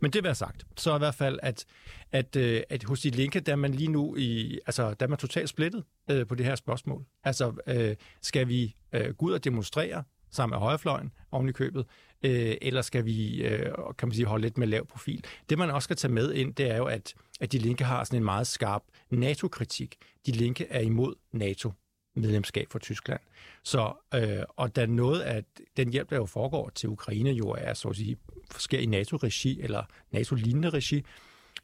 Men 0.00 0.10
det 0.10 0.22
vil 0.22 0.28
jeg 0.28 0.36
sagt, 0.36 0.66
så 0.76 0.94
i 0.94 0.98
hvert 0.98 1.14
fald, 1.14 1.38
at, 1.42 1.64
at, 2.12 2.36
øh, 2.36 2.62
at 2.68 2.84
hos 2.84 3.00
de 3.00 3.10
linke, 3.10 3.40
der 3.40 3.52
er 3.52 3.56
man 3.56 3.74
lige 3.74 3.88
nu 3.88 4.16
i, 4.16 4.58
altså, 4.66 4.94
der 4.94 5.06
er 5.06 5.10
man 5.10 5.18
totalt 5.18 5.48
splittet 5.48 5.84
øh, 6.10 6.26
på 6.26 6.34
det 6.34 6.46
her 6.46 6.54
spørgsmål. 6.54 7.04
Altså, 7.24 7.52
øh, 7.66 7.96
skal 8.22 8.48
vi 8.48 8.74
øh, 8.92 9.14
gå 9.14 9.26
ud 9.26 9.32
og 9.32 9.44
demonstrere 9.44 10.04
sammen 10.30 10.54
med 10.54 10.60
højrefløjen 10.60 11.12
oven 11.30 11.48
i 11.48 11.52
købet, 11.52 11.86
øh, 12.22 12.56
eller 12.62 12.82
skal 12.82 13.04
vi 13.04 13.42
øh, 13.42 13.72
kan 13.98 14.08
man 14.08 14.14
sige, 14.14 14.26
holde 14.26 14.42
lidt 14.42 14.58
med 14.58 14.66
lav 14.66 14.86
profil? 14.86 15.24
Det, 15.50 15.58
man 15.58 15.70
også 15.70 15.86
skal 15.86 15.96
tage 15.96 16.12
med 16.12 16.32
ind, 16.32 16.54
det 16.54 16.70
er 16.70 16.76
jo, 16.76 16.84
at, 16.84 17.14
at 17.40 17.52
De 17.52 17.58
Linke 17.58 17.84
har 17.84 18.04
sådan 18.04 18.16
en 18.16 18.24
meget 18.24 18.46
skarp 18.46 18.82
NATO-kritik. 19.10 19.96
De 20.26 20.32
Linke 20.32 20.66
er 20.70 20.80
imod 20.80 21.14
NATO 21.32 21.72
medlemskab 22.14 22.66
for 22.70 22.78
Tyskland. 22.78 23.20
Så, 23.62 23.92
øh, 24.14 24.42
og 24.48 24.76
da 24.76 24.86
noget 24.86 25.20
af 25.20 25.44
den 25.76 25.92
hjælp, 25.92 26.10
der 26.10 26.16
jo 26.16 26.26
foregår 26.26 26.70
til 26.74 26.88
Ukraine, 26.88 27.30
jo 27.30 27.48
er 27.48 27.74
så 27.74 27.88
at 27.88 27.96
sige, 27.96 28.16
sker 28.58 28.78
i 28.78 28.86
NATO-regi 28.86 29.60
eller 29.60 29.82
NATO-lignende 30.10 30.70
regi, 30.70 31.04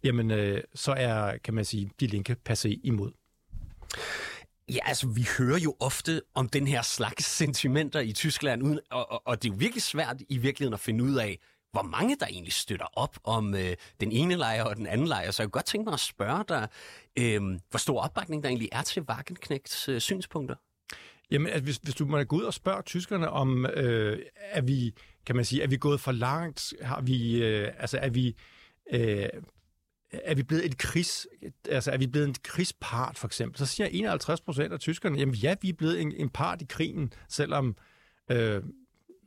jamen 0.05 0.31
øh, 0.31 0.63
så 0.75 0.93
er, 0.93 1.37
kan 1.37 1.55
man 1.55 1.65
sige, 1.65 1.91
de 2.01 2.07
linke 2.07 2.37
passé 2.49 2.81
imod. 2.83 3.13
Ja, 4.75 4.79
altså 4.85 5.07
vi 5.07 5.27
hører 5.39 5.59
jo 5.59 5.77
ofte 5.81 6.23
om 6.35 6.49
den 6.49 6.67
her 6.67 6.83
slags 6.83 7.25
sentimenter 7.25 8.01
i 8.01 8.13
Tyskland, 8.13 8.63
uden, 8.63 8.81
og, 8.91 9.13
og, 9.13 9.23
og 9.27 9.43
det 9.43 9.49
er 9.49 9.53
jo 9.53 9.59
virkelig 9.59 9.83
svært 9.83 10.17
i 10.29 10.39
virkeligheden 10.39 10.75
at 10.75 10.81
finde 10.81 11.05
ud 11.05 11.15
af, 11.15 11.39
hvor 11.73 11.83
mange 11.83 12.17
der 12.21 12.27
egentlig 12.27 12.53
støtter 12.53 12.87
op 12.93 13.19
om 13.25 13.55
øh, 13.55 13.77
den 14.01 14.13
ene 14.13 14.35
lejr 14.37 14.65
og 14.65 14.77
den 14.77 14.87
anden 14.87 15.07
lejr. 15.07 15.31
Så 15.31 15.43
jeg 15.43 15.47
kunne 15.47 15.59
godt 15.59 15.65
tænke 15.65 15.85
mig 15.85 15.95
at 15.95 16.01
spørge 16.01 16.45
dig, 16.49 16.69
øh, 17.19 17.43
hvor 17.71 17.79
stor 17.79 18.01
opbakning 18.01 18.43
der 18.43 18.49
egentlig 18.49 18.69
er 18.73 18.83
til 18.83 19.03
Wagenknechts 19.03 19.89
øh, 19.89 20.01
synspunkter? 20.01 20.57
Jamen, 21.31 21.53
at 21.53 21.63
hvis, 21.63 21.77
hvis 21.77 21.95
du 21.95 22.07
må 22.07 22.23
gå 22.23 22.37
ud 22.37 22.43
og 22.43 22.55
spørge 22.55 22.83
tyskerne 22.83 23.31
om, 23.31 23.67
øh, 23.67 24.19
er 24.37 24.61
vi, 24.61 24.95
kan 25.27 25.37
man 25.37 25.45
sige, 25.45 25.63
er 25.63 25.67
vi 25.67 25.77
gået 25.77 26.01
for 26.01 26.13
langt? 26.13 26.75
Har 26.83 27.01
vi, 27.01 27.43
øh, 27.43 27.69
altså 27.79 27.99
er 27.99 28.11
vi, 28.11 28.37
øh, 28.93 29.29
er 30.13 30.35
vi 30.35 30.43
blevet 30.43 30.65
et 30.65 30.79
krigs, 30.79 31.27
altså 31.69 31.91
er 31.91 31.99
vi 31.99 32.07
blevet 32.07 32.29
en 32.29 32.35
krigspart, 32.43 33.19
for 33.19 33.27
eksempel? 33.27 33.59
Så 33.59 33.67
siger 33.67 33.87
51 33.91 34.41
procent 34.41 34.73
af 34.73 34.81
tyskerne, 34.81 35.19
jamen 35.19 35.35
ja, 35.35 35.55
vi 35.63 35.69
er 35.69 35.73
blevet 35.73 36.01
en, 36.01 36.13
en 36.17 36.29
part 36.29 36.63
i 36.63 36.67
krigen, 36.69 37.13
selvom 37.29 37.77
øh, 38.31 38.63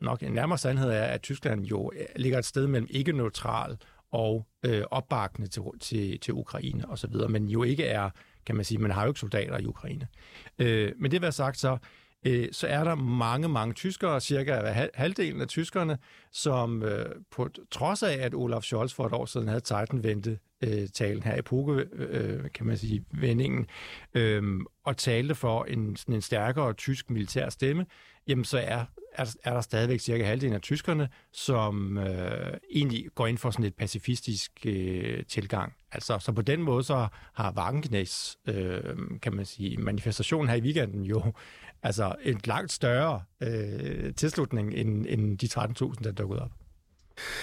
nok 0.02 0.24
en 0.24 0.32
nærmere 0.32 0.58
sandhed 0.58 0.90
er, 0.90 1.04
at 1.04 1.22
Tyskland 1.22 1.66
jo 1.66 1.92
øh, 1.96 2.06
ligger 2.16 2.38
et 2.38 2.46
sted 2.46 2.68
mellem 2.68 2.88
ikke-neutral 2.90 3.78
og 4.12 4.46
øh, 4.66 4.84
opbakende 4.92 5.48
til, 5.48 5.62
til, 5.80 6.20
til 6.20 6.34
Ukraine 6.34 6.90
osv., 6.90 7.14
men 7.30 7.48
jo 7.48 7.64
ikke 7.64 7.86
er, 7.86 8.10
kan 8.46 8.56
man 8.56 8.66
sige, 8.66 8.78
man 8.78 8.92
har 8.92 9.04
jo 9.04 9.08
ikke 9.08 9.20
soldater 9.20 9.58
i 9.58 9.66
Ukraine. 9.66 10.08
Øh, 10.60 10.92
men 11.00 11.12
det 11.12 11.22
vil 11.22 11.34
sagt 11.34 11.60
så, 11.60 11.78
øh, 12.26 12.48
så 12.52 12.68
er 12.68 12.84
der 12.84 12.96
mange, 12.96 13.50
mange 13.50 13.74
tyskere, 13.74 14.22
cirka 14.22 14.88
halvdelen 14.94 15.42
af 15.42 15.48
tyskerne, 15.48 15.98
som 16.32 16.84
øh, 16.84 17.06
på 17.32 17.50
trods 17.72 18.04
af, 18.04 18.14
at 18.14 18.34
Olaf 18.34 18.64
Scholz 18.64 18.94
for 18.94 19.06
et 19.06 19.14
år 19.14 19.26
siden 19.26 19.48
havde 19.48 19.62
Titan-vente 19.62 20.40
øh, 20.66 20.88
talen 20.90 21.24
her, 21.24 21.40
epoke, 21.40 21.86
øh, 21.94 22.44
øh 22.44 22.52
kan 22.54 22.66
man 22.66 22.78
sige, 22.78 23.06
vendingen, 23.12 23.66
øh, 24.14 24.44
og 24.84 24.98
talte 24.98 25.36
for 25.36 25.64
en, 25.64 25.96
sådan 25.96 26.16
en 26.16 26.22
stærkere 26.22 26.74
tysk 26.74 27.10
militær 27.10 27.50
stemme, 27.50 27.86
jamen 28.28 28.46
så 28.46 28.58
er, 28.58 28.86
er, 29.14 29.36
er 29.44 29.54
der 29.54 29.62
stadigvæk 29.62 30.00
cirka 30.00 30.24
halvdelen 30.24 30.54
af 30.56 30.62
tyskerne, 30.62 31.10
som 31.32 31.98
øh, 31.98 32.58
egentlig 32.72 33.06
går 33.16 33.28
ind 33.28 33.38
for 33.38 33.52
sådan 33.52 33.66
et 33.66 33.76
pacifistisk 33.76 34.52
øh, 34.66 35.26
tilgang. 35.26 35.74
Altså, 35.92 36.20
så 36.20 36.32
på 36.32 36.42
den 36.42 36.62
måde 36.62 36.84
så 36.84 37.08
har 37.34 37.54
Wagenknechts, 37.58 38.38
øh, 38.48 38.98
kan 39.22 39.36
man 39.36 39.46
sige, 39.46 39.78
manifestation 39.78 40.48
her 40.48 40.56
i 40.56 40.62
weekenden 40.62 41.04
jo 41.04 41.34
altså 41.84 42.16
en 42.24 42.42
langt 42.46 42.72
større 42.72 43.22
øh, 43.42 44.14
tilslutning 44.14 44.74
end, 44.74 45.06
end 45.10 45.38
de 45.38 45.48
13.000, 45.48 46.04
der 46.04 46.12
dukkede 46.12 46.42
op. 46.42 46.52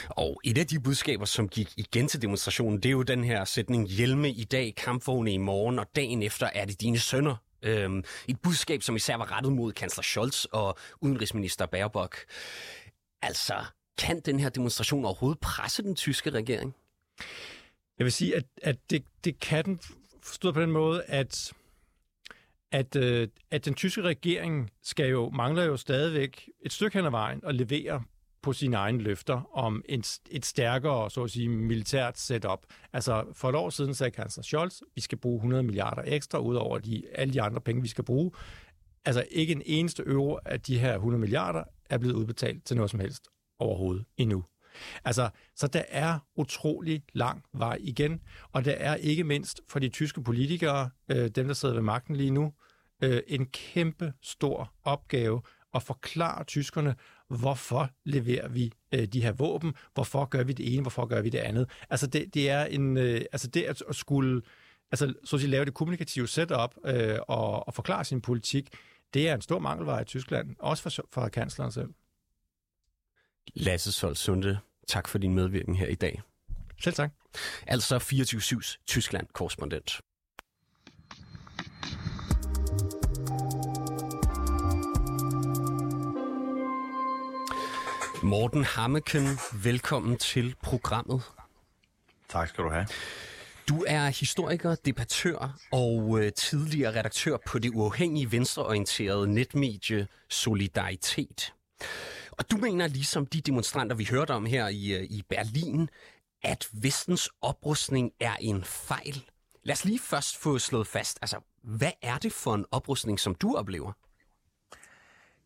Og 0.09 0.41
et 0.45 0.59
af 0.59 0.67
de 0.67 0.81
budskaber, 0.81 1.25
som 1.25 1.49
gik 1.49 1.73
igen 1.77 2.09
til 2.09 2.23
demonstrationen, 2.23 2.77
det 2.81 2.87
er 2.89 2.93
jo 2.93 3.03
den 3.03 3.25
her 3.25 3.45
sætning, 3.45 3.89
hjelme 3.89 4.31
i 4.31 4.45
dag, 4.45 4.75
kampvogne 4.77 5.33
i 5.33 5.37
morgen, 5.37 5.79
og 5.79 5.87
dagen 5.97 6.23
efter 6.23 6.51
er 6.55 6.65
det 6.65 6.81
dine 6.81 6.99
sønner. 6.99 7.37
Øhm, 7.63 8.05
et 8.29 8.41
budskab, 8.41 8.83
som 8.83 8.97
især 8.97 9.17
var 9.17 9.37
rettet 9.37 9.53
mod 9.53 9.73
kansler 9.73 10.03
Scholz 10.03 10.45
og 10.45 10.79
udenrigsminister 11.01 11.67
Baerbock. 11.67 12.17
Altså, 13.23 13.55
kan 13.99 14.21
den 14.21 14.41
her 14.41 14.49
demonstration 14.49 15.05
overhovedet 15.05 15.41
presse 15.41 15.83
den 15.83 15.97
tyske 15.97 16.31
regering? 16.31 16.75
Jeg 17.99 18.05
vil 18.05 18.13
sige, 18.13 18.37
at, 18.37 18.45
at 18.63 18.77
det, 18.91 19.05
det 19.25 19.41
kan 19.41 19.65
den 19.65 19.81
forstået 20.23 20.55
på 20.55 20.63
den 20.63 20.71
måde, 20.71 21.03
at 21.03 21.53
at, 22.73 22.97
øh, 22.97 23.29
at 23.51 23.65
den 23.65 23.75
tyske 23.75 24.03
regering 24.03 24.71
skal 24.83 25.09
jo, 25.09 25.31
mangler 25.31 25.65
jo 25.65 25.77
stadigvæk 25.77 26.49
et 26.61 26.73
stykke 26.73 26.97
hen 26.99 27.07
ad 27.07 27.11
vejen 27.11 27.41
at 27.47 27.55
levere 27.55 28.03
på 28.43 28.53
sine 28.53 28.77
egne 28.77 28.99
løfter 28.99 29.57
om 29.59 29.83
et, 29.89 30.19
et 30.31 30.47
stærkere, 30.47 31.11
så 31.11 31.23
at 31.23 31.31
sige, 31.31 31.49
militært 31.49 32.19
setup. 32.19 32.67
Altså, 32.93 33.25
for 33.33 33.49
et 33.49 33.55
år 33.55 33.71
siden 33.71 33.95
sagde 33.95 34.11
kansler 34.11 34.43
Scholz, 34.43 34.81
vi 34.95 35.01
skal 35.01 35.19
bruge 35.19 35.37
100 35.37 35.63
milliarder 35.63 36.03
ekstra, 36.07 36.39
ud 36.39 36.55
over 36.55 36.79
de, 36.79 37.03
alle 37.15 37.35
de 37.35 37.43
andre 37.43 37.61
penge, 37.61 37.83
vi 37.83 37.89
skal 37.89 38.05
bruge. 38.05 38.31
Altså, 39.05 39.25
ikke 39.31 39.53
en 39.53 39.63
eneste 39.67 40.03
euro 40.07 40.39
af 40.45 40.61
de 40.61 40.79
her 40.79 40.95
100 40.95 41.21
milliarder 41.21 41.65
er 41.91 41.99
blevet 41.99 42.15
udbetalt 42.15 42.65
til 42.65 42.77
noget 42.77 42.91
som 42.91 43.01
helst 43.01 43.29
overhovedet 43.59 44.05
endnu. 44.17 44.45
Altså, 45.05 45.31
så 45.57 45.67
der 45.67 45.83
er 45.89 46.19
utrolig 46.37 47.03
lang 47.13 47.45
vej 47.53 47.79
igen, 47.81 48.21
og 48.53 48.65
der 48.65 48.73
er 48.73 48.95
ikke 48.95 49.25
mindst 49.25 49.61
for 49.69 49.79
de 49.79 49.89
tyske 49.89 50.23
politikere, 50.23 50.91
øh, 51.09 51.29
dem 51.29 51.47
der 51.47 51.55
sidder 51.55 51.75
ved 51.75 51.83
magten 51.83 52.17
lige 52.17 52.31
nu, 52.31 52.53
øh, 53.03 53.21
en 53.27 53.47
kæmpe 53.47 54.13
stor 54.23 54.73
opgave 54.85 55.43
at 55.75 55.83
forklare 55.83 56.45
tyskerne, 56.45 56.95
hvorfor 57.29 57.91
leverer 58.05 58.49
vi 58.49 58.73
øh, 58.95 59.07
de 59.07 59.23
her 59.23 59.33
våben, 59.33 59.75
hvorfor 59.95 60.25
gør 60.25 60.43
vi 60.43 60.53
det 60.53 60.75
ene, 60.75 60.83
hvorfor 60.83 61.07
gør 61.07 61.21
vi 61.23 61.29
det 61.29 61.39
andet. 61.39 61.71
Altså 61.91 62.07
det, 62.07 62.35
det 62.35 62.51
er 62.51 62.65
en, 62.65 62.97
øh, 62.97 63.21
altså 63.33 63.49
det 63.49 63.63
at, 63.63 63.83
at 63.89 63.97
skulle 63.97 64.43
altså, 64.91 65.15
så 65.25 65.37
at 65.37 65.41
sige, 65.41 65.51
lave 65.51 65.65
det 65.65 65.75
kommunikative 65.75 66.29
setup 66.29 66.75
øh, 66.85 67.19
og, 67.29 67.69
og 67.69 67.75
forklare 67.75 68.05
sin 68.05 68.21
politik, 68.21 68.69
det 69.15 69.29
er 69.29 69.35
en 69.35 69.41
stor 69.41 69.59
mangelvare 69.59 70.03
i 70.03 70.05
Tyskland, 70.05 70.57
også 70.59 70.83
for, 70.83 71.05
for 71.13 71.29
kansleren 71.29 71.73
selv. 71.73 71.89
Lasse 73.55 73.93
Sol 73.93 74.17
Sunde, 74.17 74.59
tak 74.89 75.09
for 75.09 75.19
din 75.19 75.35
medvirkning 75.35 75.79
her 75.79 75.87
i 75.87 75.95
dag. 75.95 76.23
Selv 76.81 76.95
tak. 76.95 77.13
Altså 77.67 77.97
24-7's 77.97 78.77
Tyskland-korrespondent. 78.87 80.01
Morten 88.23 88.65
Hammeken, 88.65 89.39
velkommen 89.63 90.17
til 90.17 90.55
programmet. 90.63 91.23
Tak 92.29 92.49
skal 92.49 92.65
du 92.65 92.71
have. 92.71 92.87
Du 93.69 93.85
er 93.87 94.07
historiker, 94.07 94.75
debattør 94.75 95.59
og 95.73 96.19
øh, 96.21 96.33
tidligere 96.33 96.99
redaktør 96.99 97.37
på 97.47 97.59
det 97.59 97.71
uafhængige 97.75 98.33
venstreorienterede 98.33 99.35
netmedie 99.35 100.07
Solidaritet. 100.29 101.55
Og 102.31 102.51
du 102.51 102.57
mener, 102.57 102.87
ligesom 102.87 103.27
de 103.27 103.41
demonstranter, 103.41 103.97
vi 103.97 104.09
hørte 104.11 104.31
om 104.31 104.47
her 104.47 104.69
i, 104.69 104.93
øh, 104.93 105.03
i 105.03 105.23
Berlin, 105.29 105.89
at 106.43 106.69
vestens 106.73 107.31
oprustning 107.41 108.11
er 108.21 108.37
en 108.41 108.65
fejl. 108.65 109.25
Lad 109.63 109.73
os 109.73 109.85
lige 109.85 109.99
først 109.99 110.37
få 110.37 110.59
slået 110.59 110.87
fast, 110.87 111.19
altså, 111.23 111.37
hvad 111.63 111.93
er 112.03 112.19
det 112.19 112.33
for 112.33 112.55
en 112.55 112.65
oprustning, 112.71 113.21
som 113.21 113.35
du 113.35 113.57
oplever? 113.57 113.93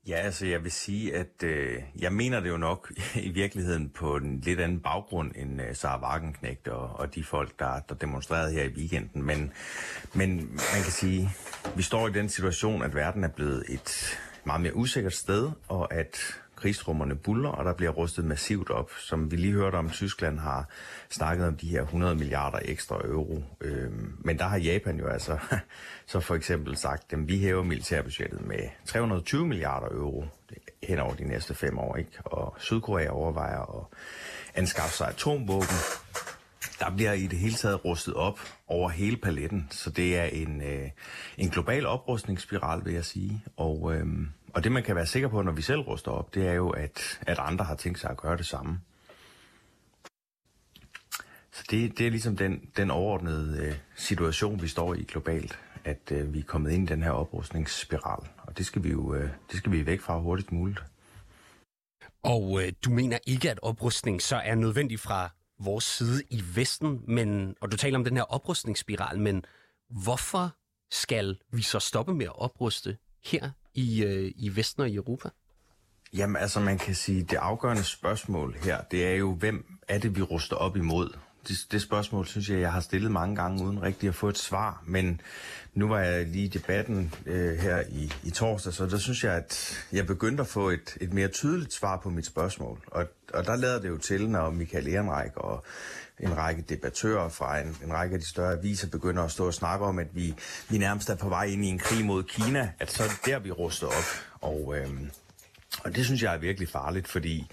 Ja, 0.07 0.15
altså 0.15 0.47
jeg 0.47 0.65
vil 0.65 0.73
sige, 0.73 1.17
at 1.17 1.43
øh, 1.45 1.83
jeg 1.99 2.13
mener 2.13 2.41
det 2.41 2.49
jo 2.49 2.57
nok 2.57 2.93
i 3.29 3.29
virkeligheden 3.29 3.89
på 3.89 4.17
en 4.17 4.41
lidt 4.41 4.61
anden 4.61 4.81
baggrund 4.81 5.33
end 5.37 5.63
øh, 5.63 5.75
Sarah 5.75 6.03
Wagenknecht 6.03 6.69
og, 6.69 7.01
og 7.01 7.15
de 7.15 7.25
folk, 7.25 7.59
der, 7.59 7.81
der 7.81 7.95
demonstrerede 7.95 8.53
her 8.53 8.65
i 8.65 8.69
weekenden. 8.69 9.23
Men, 9.23 9.53
men 10.15 10.37
man 10.37 10.83
kan 10.83 10.93
sige, 10.93 11.31
vi 11.77 11.83
står 11.83 12.09
i 12.09 12.13
den 12.13 12.29
situation, 12.29 12.83
at 12.83 12.95
verden 12.95 13.25
er 13.25 13.29
blevet 13.29 13.65
et 13.69 14.19
meget 14.45 14.61
mere 14.61 14.77
usikkert 14.77 15.15
sted, 15.15 15.51
og 15.69 15.95
at 15.95 16.41
krigsrummerne 16.57 17.15
buller, 17.15 17.49
og 17.49 17.65
der 17.65 17.73
bliver 17.73 17.91
rustet 17.91 18.25
massivt 18.25 18.71
op. 18.71 18.91
Som 18.99 19.31
vi 19.31 19.37
lige 19.37 19.53
hørte 19.53 19.77
om, 19.77 19.91
Tyskland 19.91 20.39
har 20.39 20.69
snakket 21.11 21.47
om 21.47 21.57
de 21.57 21.69
her 21.69 21.83
100 21.83 22.15
milliarder 22.15 22.59
ekstra 22.65 23.01
euro. 23.05 23.43
Øhm, 23.61 24.17
men 24.19 24.39
der 24.39 24.45
har 24.45 24.59
Japan 24.59 24.99
jo 24.99 25.07
altså 25.07 25.39
så 26.13 26.21
for 26.21 26.35
eksempel 26.35 26.77
sagt, 26.77 27.13
at 27.13 27.29
vi 27.29 27.39
hæver 27.39 27.63
militærbudgettet 27.63 28.47
med 28.47 28.69
320 28.87 29.47
milliarder 29.47 29.89
euro 29.91 30.25
hen 30.83 30.99
over 30.99 31.15
de 31.15 31.25
næste 31.25 31.55
fem 31.55 31.79
år. 31.79 31.97
Ikke? 31.97 32.11
Og 32.25 32.57
Sydkorea 32.59 33.09
overvejer 33.11 33.79
at 33.79 33.99
anskaffe 34.55 34.97
sig 34.97 35.09
atomvåben. 35.09 35.77
Der 36.81 36.91
bliver 36.97 37.13
i 37.13 37.27
det 37.27 37.39
hele 37.39 37.55
taget 37.55 37.85
rustet 37.85 38.15
op 38.15 38.41
over 38.67 38.89
hele 38.89 39.17
paletten, 39.17 39.69
så 39.71 39.91
det 39.91 40.19
er 40.19 40.25
en, 40.25 40.63
øh, 40.63 40.91
en 41.39 41.51
global 41.51 41.87
oprustningsspiral, 41.87 42.85
vil 42.85 42.95
jeg 42.95 43.05
sige. 43.05 43.45
Og, 43.57 43.95
øh, 43.95 44.07
og 44.57 44.65
det 44.65 44.73
man 44.73 44.83
kan 44.83 44.97
være 44.97 45.07
sikker 45.07 45.29
på, 45.29 45.43
når 45.43 45.53
vi 45.53 45.63
selv 45.63 45.81
ruster 45.81 46.11
op, 46.11 46.35
det 46.35 46.49
er 46.49 46.53
jo, 46.53 46.71
at, 46.71 47.19
at 47.27 47.39
andre 47.39 47.65
har 47.65 47.75
tænkt 47.75 48.01
sig 48.01 48.11
at 48.11 48.17
gøre 48.17 48.37
det 48.37 48.47
samme. 48.47 48.81
Så 51.53 51.65
det, 51.71 51.99
det 51.99 52.07
er 52.07 52.11
ligesom 52.11 52.37
den, 52.37 52.71
den 52.77 52.91
overordnede 52.91 53.67
øh, 53.67 53.75
situation, 53.97 54.63
vi 54.63 54.69
står 54.69 54.95
i 54.95 55.03
globalt, 55.03 55.59
at 55.85 56.13
øh, 56.13 56.35
vi 56.35 56.39
er 56.39 56.43
kommet 56.43 56.71
ind 56.71 56.91
i 56.91 56.93
den 56.93 57.03
her 57.03 57.11
oprustningsspiral. 57.11 58.29
Og 58.39 58.59
det 58.59 58.67
skal 58.67 58.85
vi 58.85 58.91
jo 58.91 59.15
øh, 59.15 59.31
det 59.51 59.59
skal 59.59 59.73
vi 59.73 59.87
væk 59.87 60.01
fra 60.01 60.19
hurtigst 60.19 60.53
muligt. 60.53 60.83
Og 62.23 62.63
øh, 62.63 62.73
du 62.85 62.91
mener 62.91 63.19
ikke, 63.27 63.51
at 63.51 63.59
oprustning 63.63 64.23
så 64.23 64.37
er 64.37 64.55
nødvendig 64.55 65.01
fra 65.01 65.31
vores 65.61 65.85
side 65.85 66.23
i 66.31 66.43
Vesten, 66.55 67.01
men, 67.09 67.55
og 67.61 67.73
du 67.73 67.77
taler 67.77 67.99
om 67.99 68.05
den 68.05 68.17
her 68.17 68.25
oprustningsspiral, 68.25 69.19
men 69.19 69.45
hvorfor 69.91 70.57
skal 70.91 71.39
vi 71.53 71.63
så 71.63 71.79
stoppe 71.79 72.15
med 72.15 72.27
at 72.27 72.39
opruste 72.39 72.97
her 73.25 73.51
i, 73.77 74.05
øh, 74.05 74.33
i 74.37 74.57
Vesten 74.57 74.83
og 74.83 74.89
i 74.89 74.95
Europa? 74.95 75.29
Jamen 76.13 76.37
altså, 76.37 76.61
man 76.61 76.79
kan 76.79 76.95
sige, 76.95 77.23
det 77.23 77.37
afgørende 77.37 77.85
spørgsmål 77.85 78.57
her, 78.63 78.81
det 78.91 79.07
er 79.07 79.15
jo, 79.15 79.35
hvem 79.35 79.65
er 79.89 79.99
det, 79.99 80.17
vi 80.17 80.23
ruster 80.23 80.57
op 80.57 80.77
imod? 80.77 81.17
Det, 81.49 81.67
det 81.71 81.83
spørgsmål 81.83 82.27
synes 82.27 82.51
jeg, 82.51 82.61
jeg 82.61 82.73
har 82.73 82.81
stillet 82.81 83.11
mange 83.13 83.37
gange 83.37 83.65
uden 83.65 83.83
rigtig 83.83 84.09
at 84.09 84.15
få 84.15 84.29
et 84.29 84.39
svar, 84.39 84.83
men 84.87 85.21
nu 85.75 85.89
var 85.89 86.01
jeg 86.01 86.27
lige 86.27 86.45
i 86.45 86.49
debatten 86.49 87.15
øh, 87.27 87.59
her 87.59 87.83
i, 87.89 88.13
i 88.25 88.31
torsdag, 88.31 88.73
så 88.73 88.87
der 88.87 88.99
synes 88.99 89.25
jeg, 89.25 89.35
at 89.35 89.85
jeg 89.93 90.07
begyndte 90.07 90.41
at 90.41 90.47
få 90.47 90.71
et, 90.71 90.97
et 91.01 91.13
mere 91.13 91.29
tydeligt 91.29 91.73
svar 91.73 91.97
på 91.97 92.11
mit 92.11 92.27
spørgsmål. 92.27 92.79
Og, 92.87 93.07
og 93.35 93.45
der 93.45 93.57
lader 93.57 93.81
det 93.81 93.89
jo 93.89 93.99
til, 93.99 94.31
når 94.31 94.51
Michael 94.51 94.89
Ehrenreich 94.89 95.33
og 95.37 95.65
en 96.21 96.37
række 96.37 96.63
debattører 96.63 97.29
fra 97.29 97.59
en, 97.59 97.77
en 97.85 97.93
række 97.93 98.15
af 98.15 98.21
de 98.21 98.27
større 98.27 98.53
aviser 98.53 98.89
begynder 98.89 99.23
at 99.23 99.31
stå 99.31 99.47
og 99.47 99.55
snakke 99.55 99.85
om, 99.85 99.99
at 99.99 100.09
vi, 100.13 100.35
vi 100.69 100.79
nærmest 100.79 101.11
er 101.11 101.17
på 101.17 101.29
vej 101.29 101.45
ind 101.45 101.65
i 101.65 101.69
en 101.69 101.79
krig 101.79 102.05
mod 102.05 102.23
Kina, 102.23 102.73
at 102.79 102.91
så 102.91 103.03
er 103.03 103.09
det 103.09 103.27
der, 103.27 103.39
vi 103.39 103.51
ruster 103.51 103.87
op. 103.87 104.05
Og, 104.41 104.77
øh, 104.79 104.91
og 105.85 105.97
det 105.97 106.05
synes 106.05 106.23
jeg 106.23 106.35
er 106.35 106.39
virkelig 106.39 106.69
farligt, 106.69 107.09
fordi 107.09 107.51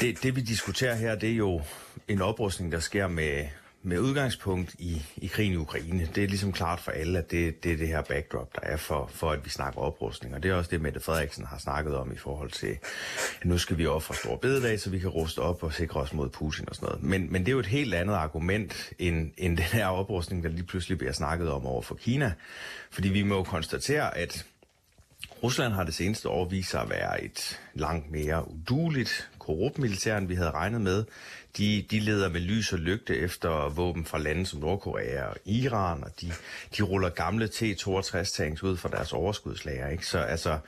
det, 0.00 0.22
det 0.22 0.36
vi 0.36 0.40
diskuterer 0.40 0.94
her, 0.94 1.14
det 1.14 1.30
er 1.30 1.36
jo 1.36 1.62
en 2.08 2.22
oprustning, 2.22 2.72
der 2.72 2.80
sker 2.80 3.08
med, 3.08 3.46
med 3.82 3.98
udgangspunkt 3.98 4.74
i, 4.78 5.02
i 5.16 5.26
krigen 5.26 5.52
i 5.52 5.56
Ukraine, 5.56 6.08
det 6.14 6.24
er 6.24 6.28
ligesom 6.28 6.52
klart 6.52 6.80
for 6.80 6.90
alle, 6.90 7.18
at 7.18 7.30
det, 7.30 7.64
det 7.64 7.72
er 7.72 7.76
det 7.76 7.88
her 7.88 8.02
backdrop, 8.02 8.54
der 8.54 8.60
er 8.62 8.76
for, 8.76 9.10
for, 9.14 9.30
at 9.30 9.44
vi 9.44 9.50
snakker 9.50 9.80
oprustning. 9.80 10.34
Og 10.34 10.42
det 10.42 10.50
er 10.50 10.54
også 10.54 10.70
det, 10.70 10.80
Mette 10.80 11.00
Frederiksen 11.00 11.46
har 11.46 11.58
snakket 11.58 11.96
om 11.96 12.12
i 12.12 12.16
forhold 12.16 12.50
til, 12.50 12.78
at 13.40 13.44
nu 13.44 13.58
skal 13.58 13.78
vi 13.78 13.86
ofre 13.86 14.14
store 14.14 14.38
bededag, 14.38 14.80
så 14.80 14.90
vi 14.90 14.98
kan 14.98 15.10
ruste 15.10 15.38
op 15.38 15.62
og 15.62 15.72
sikre 15.72 16.00
os 16.00 16.12
mod 16.12 16.28
Putin 16.28 16.68
og 16.68 16.74
sådan 16.74 16.86
noget. 16.86 17.02
Men, 17.02 17.32
men 17.32 17.42
det 17.42 17.48
er 17.48 17.52
jo 17.52 17.58
et 17.58 17.66
helt 17.66 17.94
andet 17.94 18.14
argument, 18.14 18.92
end, 18.98 19.30
end 19.38 19.56
den 19.56 19.64
her 19.64 19.86
oprustning, 19.86 20.44
der 20.44 20.50
lige 20.50 20.66
pludselig 20.66 20.98
bliver 20.98 21.12
snakket 21.12 21.50
om 21.50 21.66
over 21.66 21.82
for 21.82 21.94
Kina. 21.94 22.32
Fordi 22.90 23.08
vi 23.08 23.22
må 23.22 23.34
jo 23.34 23.42
konstatere, 23.42 24.18
at 24.18 24.46
Rusland 25.42 25.72
har 25.72 25.84
det 25.84 25.94
seneste 25.94 26.28
år 26.28 26.44
vist 26.44 26.70
sig 26.70 26.80
at 26.80 26.90
være 26.90 27.24
et 27.24 27.60
langt 27.74 28.10
mere 28.10 28.50
uduligt, 28.50 29.30
Korrupt-militæren, 29.42 30.28
vi 30.28 30.34
havde 30.34 30.50
regnet 30.50 30.80
med. 30.80 31.04
De, 31.58 31.86
de 31.90 32.00
leder 32.00 32.28
med 32.28 32.40
lys 32.40 32.72
og 32.72 32.78
lygte 32.78 33.16
efter 33.16 33.68
våben 33.68 34.04
fra 34.04 34.18
lande 34.18 34.46
som 34.46 34.60
Nordkorea 34.60 35.24
og 35.24 35.36
Iran, 35.44 36.04
og 36.04 36.10
de, 36.20 36.32
de 36.76 36.82
ruller 36.82 37.08
gamle 37.08 37.46
T-62-tanks 37.46 38.62
ud 38.62 38.76
fra 38.76 38.88
deres 38.88 39.12
overskudslager. 39.12 39.88
Ikke? 39.88 40.06
Så 40.06 40.18
altså, 40.18 40.58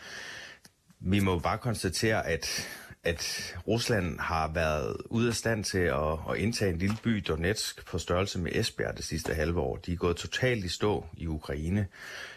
vi 1.00 1.20
må 1.20 1.38
bare 1.38 1.58
konstatere, 1.58 2.26
at 2.26 2.68
at 3.04 3.54
Rusland 3.68 4.18
har 4.18 4.52
været 4.54 4.96
ude 5.04 5.28
af 5.28 5.34
stand 5.34 5.64
til 5.64 5.78
at, 5.78 6.12
at 6.30 6.36
indtage 6.36 6.72
en 6.72 6.78
lille 6.78 6.96
by, 7.02 7.24
Donetsk, 7.28 7.86
på 7.86 7.98
størrelse 7.98 8.38
med 8.38 8.52
Esbjerg 8.54 8.96
det 8.96 9.04
sidste 9.04 9.34
halve 9.34 9.60
år. 9.60 9.76
De 9.76 9.92
er 9.92 9.96
gået 9.96 10.16
totalt 10.16 10.64
i 10.64 10.68
stå 10.68 11.06
i 11.16 11.26
Ukraine. 11.26 11.86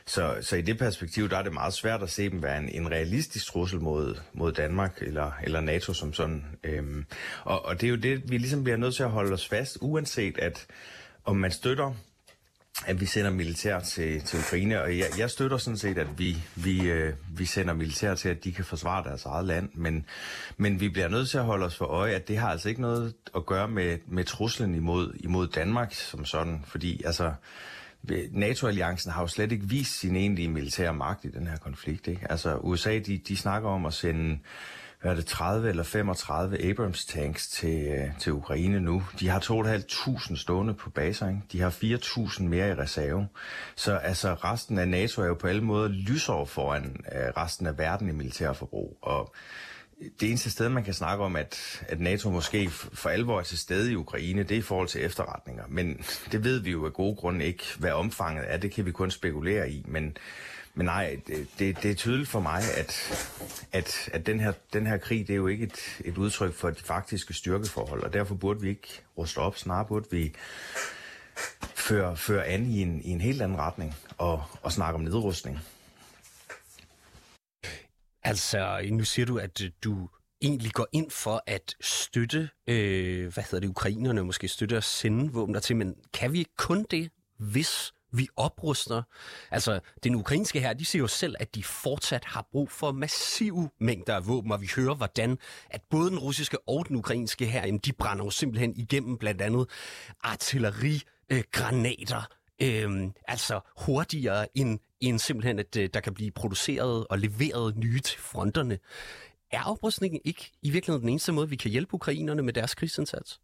Så, 0.06 0.38
så 0.42 0.56
i 0.56 0.62
det 0.62 0.78
perspektiv, 0.78 1.30
der 1.30 1.38
er 1.38 1.44
det 1.44 1.54
meget 1.54 1.74
svært 1.74 2.04
at 2.04 2.10
se 2.10 2.30
dem 2.30 2.44
være 2.44 2.58
en, 2.58 2.70
en 2.70 2.92
realistisk 2.92 3.46
trussel 3.46 3.82
mod, 3.82 4.16
mod 4.34 4.52
Danmark 4.52 5.02
eller, 5.02 5.32
eller 5.44 5.62
NATO 5.62 5.94
som 5.94 6.14
sådan. 6.14 6.46
Øhm, 6.64 7.06
og, 7.44 7.66
og 7.66 7.82
det 7.82 7.88
er 7.88 7.92
jo 7.92 7.98
det, 7.98 8.32
vi 8.32 8.38
ligesom 8.38 8.64
bliver 8.64 8.78
nødt 8.78 8.96
til 8.96 9.04
at 9.04 9.10
holde 9.10 9.34
os 9.34 9.48
fast, 9.48 9.78
uanset 9.82 10.40
at 10.40 10.66
om 11.26 11.36
man 11.36 11.52
støtter 11.52 11.94
at 12.86 13.02
vi 13.02 13.06
sender 13.06 13.32
militær 13.32 13.80
til, 13.80 14.22
til 14.22 14.40
Ukraine, 14.40 14.82
og 14.82 14.98
jeg, 14.98 15.06
jeg 15.18 15.30
støtter 15.30 15.58
sådan 15.58 15.78
set, 15.78 15.98
at 15.98 16.08
vi, 16.20 16.38
vi, 16.56 16.90
øh, 16.90 17.14
vi 17.30 17.46
sender 17.46 17.74
militær 17.74 18.16
til, 18.16 18.30
at 18.30 18.44
de 18.44 18.52
kan 18.52 18.66
forsvare 18.66 19.04
deres 19.04 19.26
eget 19.26 19.46
land, 19.46 19.70
men, 19.74 20.06
men 20.58 20.80
vi 20.80 20.90
bliver 20.90 21.08
nødt 21.08 21.30
til 21.30 21.38
at 21.38 21.44
holde 21.44 21.66
os 21.66 21.76
for 21.76 21.86
øje, 21.86 22.14
at 22.14 22.28
det 22.28 22.38
har 22.38 22.50
altså 22.50 22.70
ikke 22.70 22.82
noget 22.82 23.14
at 23.36 23.46
gøre 23.46 23.68
med, 23.68 23.98
med 24.08 24.24
truslen 24.24 24.76
imod, 24.76 25.14
imod 25.20 25.48
Danmark 25.48 25.94
som 25.94 26.26
sådan, 26.26 26.64
fordi 26.68 27.04
altså, 27.06 27.34
NATO-alliancen 28.32 29.12
har 29.12 29.22
jo 29.22 29.28
slet 29.28 29.52
ikke 29.52 29.70
vist 29.70 30.00
sin 30.00 30.16
egentlige 30.16 30.50
militære 30.50 30.94
magt 30.94 31.26
i 31.26 31.28
den 31.28 31.48
her 31.48 31.58
konflikt. 31.58 32.08
Ikke? 32.08 32.28
Altså 32.30 32.58
USA, 32.58 33.00
de, 33.00 33.18
de 33.18 33.38
snakker 33.38 33.70
om 33.70 33.86
at 33.86 33.94
sende 33.94 34.40
hvad 35.02 35.12
er 35.12 35.16
det, 35.16 35.26
30 35.26 35.70
eller 35.70 35.84
35 35.84 36.70
Abrams 36.70 37.06
tanks 37.06 37.48
til, 37.48 37.88
øh, 37.88 38.20
til 38.20 38.34
Ukraine 38.34 38.80
nu. 38.80 39.04
De 39.20 39.30
har 39.30 39.40
2.500 39.40 40.36
stående 40.36 40.74
på 40.74 40.90
baser, 40.90 41.28
ikke? 41.28 41.42
De 41.52 41.62
har 41.62 41.70
4.000 41.70 42.44
mere 42.44 42.70
i 42.70 42.74
reserve. 42.74 43.28
Så 43.76 43.96
altså 43.96 44.34
resten 44.34 44.78
af 44.80 44.88
NATO 44.88 45.22
er 45.22 45.28
jo 45.28 45.34
på 45.34 45.48
alle 45.48 45.64
måder 45.64 45.88
lysår 45.88 46.46
foran 46.46 47.06
øh, 47.16 47.22
resten 47.38 47.68
af 47.68 47.78
verden 47.78 48.10
i 48.10 48.12
militærforbrug. 48.12 48.98
Og 49.02 49.36
det 50.20 50.30
eneste 50.30 50.52
sted, 50.52 50.70
man 50.70 50.84
kan 50.84 50.94
snakke 50.94 51.24
om, 51.24 51.36
at, 51.36 51.84
at 51.88 52.00
NATO 52.00 52.30
måske 52.30 52.70
for 52.70 53.10
alvor 53.10 53.40
er 53.40 53.44
til 53.44 53.58
stede 53.58 53.92
i 53.92 53.96
Ukraine, 53.96 54.44
det 54.44 54.52
er 54.52 54.60
i 54.60 54.62
forhold 54.62 54.88
til 54.88 55.06
efterretninger. 55.06 55.64
Men 55.68 56.06
det 56.32 56.44
ved 56.44 56.60
vi 56.60 56.72
jo 56.72 56.86
af 56.86 56.94
gode 56.94 57.16
grunde 57.16 57.46
ikke, 57.46 57.64
hvad 57.80 57.92
omfanget 57.92 58.46
er. 58.48 58.58
Det 58.58 58.72
kan 58.72 58.86
vi 58.86 58.92
kun 58.92 59.12
spekulere 59.12 59.72
i. 59.72 59.84
Men 59.88 60.18
men 60.78 60.86
nej, 60.86 61.18
det, 61.60 61.84
det, 61.84 61.86
er 61.86 61.96
tydeligt 61.96 62.30
for 62.30 62.40
mig, 62.40 62.62
at, 62.78 63.12
at, 63.72 64.10
at 64.14 64.26
den, 64.26 64.40
her, 64.40 64.52
den 64.74 64.88
her 64.88 64.98
krig, 64.98 65.28
det 65.28 65.34
er 65.34 65.38
jo 65.38 65.48
ikke 65.48 65.64
et, 65.64 66.02
et 66.06 66.18
udtryk 66.18 66.54
for 66.54 66.70
de 66.70 66.84
faktiske 66.84 67.34
styrkeforhold, 67.34 68.04
og 68.04 68.14
derfor 68.14 68.36
burde 68.36 68.62
vi 68.62 68.70
ikke 68.70 69.02
ruste 69.18 69.38
op. 69.38 69.58
Snarere 69.58 69.86
burde 69.86 70.06
vi 70.12 70.34
føre, 71.62 72.18
føre 72.18 72.46
an 72.46 72.66
i 72.66 72.82
en, 72.82 73.02
i 73.02 73.10
en 73.10 73.22
helt 73.22 73.42
anden 73.42 73.58
retning 73.58 73.96
og, 74.18 74.44
og 74.62 74.72
snakke 74.72 74.96
om 74.96 75.02
nedrustning. 75.02 75.60
Altså, 78.28 78.82
nu 78.92 79.04
siger 79.04 79.26
du, 79.26 79.38
at 79.38 79.62
øh, 79.62 79.72
du 79.84 80.10
egentlig 80.42 80.72
går 80.72 80.88
ind 80.92 81.12
for 81.12 81.44
at 81.48 81.76
støtte, 81.82 82.50
øh, 82.68 83.34
hvad 83.34 83.44
hedder 83.44 83.60
det, 83.60 83.68
ukrainerne, 83.68 84.24
måske 84.24 84.48
støtte 84.48 84.78
at 84.78 84.84
sende 84.84 85.34
våben 85.34 85.54
der 85.54 85.60
til, 85.60 85.76
men 85.76 85.96
kan 86.14 86.34
vi 86.34 86.46
kun 86.58 86.86
det, 86.92 87.10
hvis 87.40 87.94
vi 88.12 88.28
opruster. 88.36 89.04
Altså, 89.52 89.80
den 90.04 90.16
ukrainske 90.16 90.60
her, 90.60 90.74
de 90.74 90.86
siger 90.86 91.00
jo 91.00 91.08
selv, 91.08 91.36
at 91.40 91.56
de 91.56 91.64
fortsat 91.64 92.26
har 92.26 92.48
brug 92.52 92.72
for 92.72 92.92
massive 92.92 93.70
mængder 93.80 94.16
af 94.16 94.28
våben, 94.28 94.52
og 94.52 94.62
vi 94.62 94.70
hører, 94.76 94.96
hvordan 94.96 95.38
at 95.70 95.82
både 95.90 96.10
den 96.10 96.20
russiske 96.20 96.70
og 96.70 96.88
den 96.88 96.96
ukrainske 96.96 97.46
her, 97.46 97.78
de 97.78 97.94
brænder 97.94 98.26
jo 98.26 98.30
simpelthen 98.30 98.74
igennem 98.76 99.18
blandt 99.18 99.42
andet 99.42 99.70
artilleri, 100.24 101.02
øh, 101.30 101.44
granater, 101.52 102.28
øh, 102.62 103.10
altså 103.28 103.60
hurtigere 103.86 104.48
end, 104.58 104.80
end 105.00 105.20
simpelthen, 105.20 105.60
at 105.60 105.78
øh, 105.78 105.90
der 105.94 106.00
kan 106.00 106.14
blive 106.14 106.32
produceret 106.32 107.08
og 107.10 107.20
leveret 107.20 107.78
nye 107.78 108.00
til 108.00 108.20
fronterne. 108.20 108.80
Er 109.52 109.64
oprustningen 109.64 110.22
ikke 110.26 110.52
i 110.62 110.70
virkeligheden 110.70 111.02
den 111.02 111.10
eneste 111.10 111.32
måde, 111.32 111.50
vi 111.50 111.56
kan 111.56 111.72
hjælpe 111.72 111.94
ukrainerne 111.94 112.42
med 112.42 112.54
deres 112.54 112.76
krigsindsats? 112.76 113.40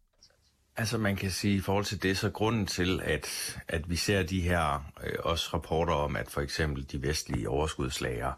Altså 0.76 0.98
man 0.98 1.16
kan 1.16 1.30
sige 1.30 1.56
i 1.56 1.60
forhold 1.60 1.84
til 1.84 2.02
det, 2.02 2.18
så 2.18 2.30
grunden 2.30 2.66
til, 2.66 3.00
at, 3.04 3.58
at 3.68 3.90
vi 3.90 3.96
ser 3.96 4.22
de 4.22 4.40
her 4.40 4.92
øh, 5.04 5.12
også 5.18 5.50
rapporter 5.54 5.92
om, 5.92 6.16
at 6.16 6.30
for 6.30 6.40
eksempel 6.40 6.86
de 6.92 7.02
vestlige 7.02 7.48
overskudslager 7.48 8.32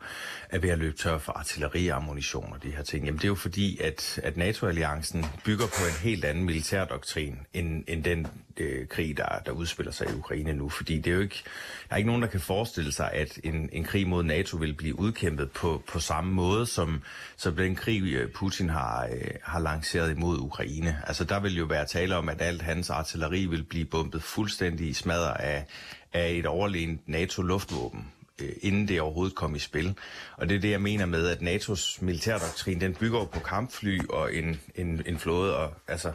er 0.51 0.59
ved 0.59 0.71
at 0.71 0.79
løbe 0.79 0.97
tør 0.97 1.19
for 1.19 1.33
artilleriammunition 1.33 2.53
og 2.53 2.63
de 2.63 2.71
her 2.71 2.83
ting, 2.83 3.05
jamen 3.05 3.19
det 3.19 3.25
er 3.25 3.29
jo 3.29 3.35
fordi, 3.35 3.81
at, 3.81 4.21
at 4.23 4.37
NATO-alliancen 4.37 5.25
bygger 5.45 5.67
på 5.67 5.85
en 5.87 6.11
helt 6.11 6.25
anden 6.25 6.45
militærdoktrin, 6.45 7.39
end, 7.53 7.85
end 7.89 8.05
den 8.05 8.27
øh, 8.57 8.89
krig, 8.89 9.17
der, 9.17 9.39
der 9.47 9.53
udspiller 9.53 9.93
sig 9.93 10.07
i 10.11 10.15
Ukraine 10.19 10.53
nu. 10.53 10.69
Fordi 10.69 10.99
det 10.99 11.11
er 11.11 11.15
jo 11.15 11.21
ikke, 11.21 11.43
der 11.89 11.95
er 11.95 11.97
ikke 11.97 12.07
nogen, 12.07 12.23
der 12.23 12.29
kan 12.29 12.41
forestille 12.41 12.93
sig, 12.93 13.13
at 13.13 13.39
en, 13.45 13.69
en 13.73 13.85
krig 13.85 14.09
mod 14.09 14.23
NATO 14.23 14.57
vil 14.57 14.75
blive 14.75 14.99
udkæmpet 14.99 15.51
på, 15.51 15.83
på 15.87 16.01
samme 16.01 16.33
måde, 16.33 16.67
som, 16.67 17.03
som 17.37 17.57
den 17.57 17.75
krig, 17.77 18.03
øh, 18.03 18.33
Putin 18.33 18.69
har, 18.69 19.09
øh, 19.13 19.31
har 19.43 19.61
lanceret 19.61 20.11
imod 20.11 20.39
Ukraine. 20.39 21.03
Altså 21.07 21.25
der 21.25 21.41
vil 21.41 21.57
jo 21.57 21.65
være 21.65 21.87
tale 21.87 22.17
om, 22.17 22.29
at 22.29 22.43
alt 22.43 22.63
hans 22.63 22.91
artilleri 22.91 23.47
vil 23.47 23.63
blive 23.63 23.85
bumpet 23.85 24.23
fuldstændig 24.23 24.89
i 24.89 24.93
smadder 24.93 25.35
af, 25.35 25.67
af 26.13 26.31
et 26.31 26.47
overlegent 26.47 27.09
NATO-luftvåben 27.09 28.13
øh, 28.39 28.53
inden 28.63 28.89
det 28.89 29.01
overhovedet 29.01 29.35
kom 29.35 29.55
i 29.55 29.59
spil. 29.59 29.95
Og 30.37 30.49
det 30.49 30.57
er 30.57 30.61
det, 30.61 30.71
jeg 30.71 30.83
mener 30.83 31.07
med, 31.07 31.29
at 31.29 31.39
NATO's 31.39 32.05
militærdoktrin, 32.05 32.81
den 32.81 32.95
bygger 32.95 33.25
på 33.25 33.41
kampfly 33.41 34.01
og 34.09 34.35
en, 34.35 34.61
en, 34.75 35.03
en 35.07 35.19
flåde, 35.19 35.57
og 35.57 35.75
altså 35.89 36.13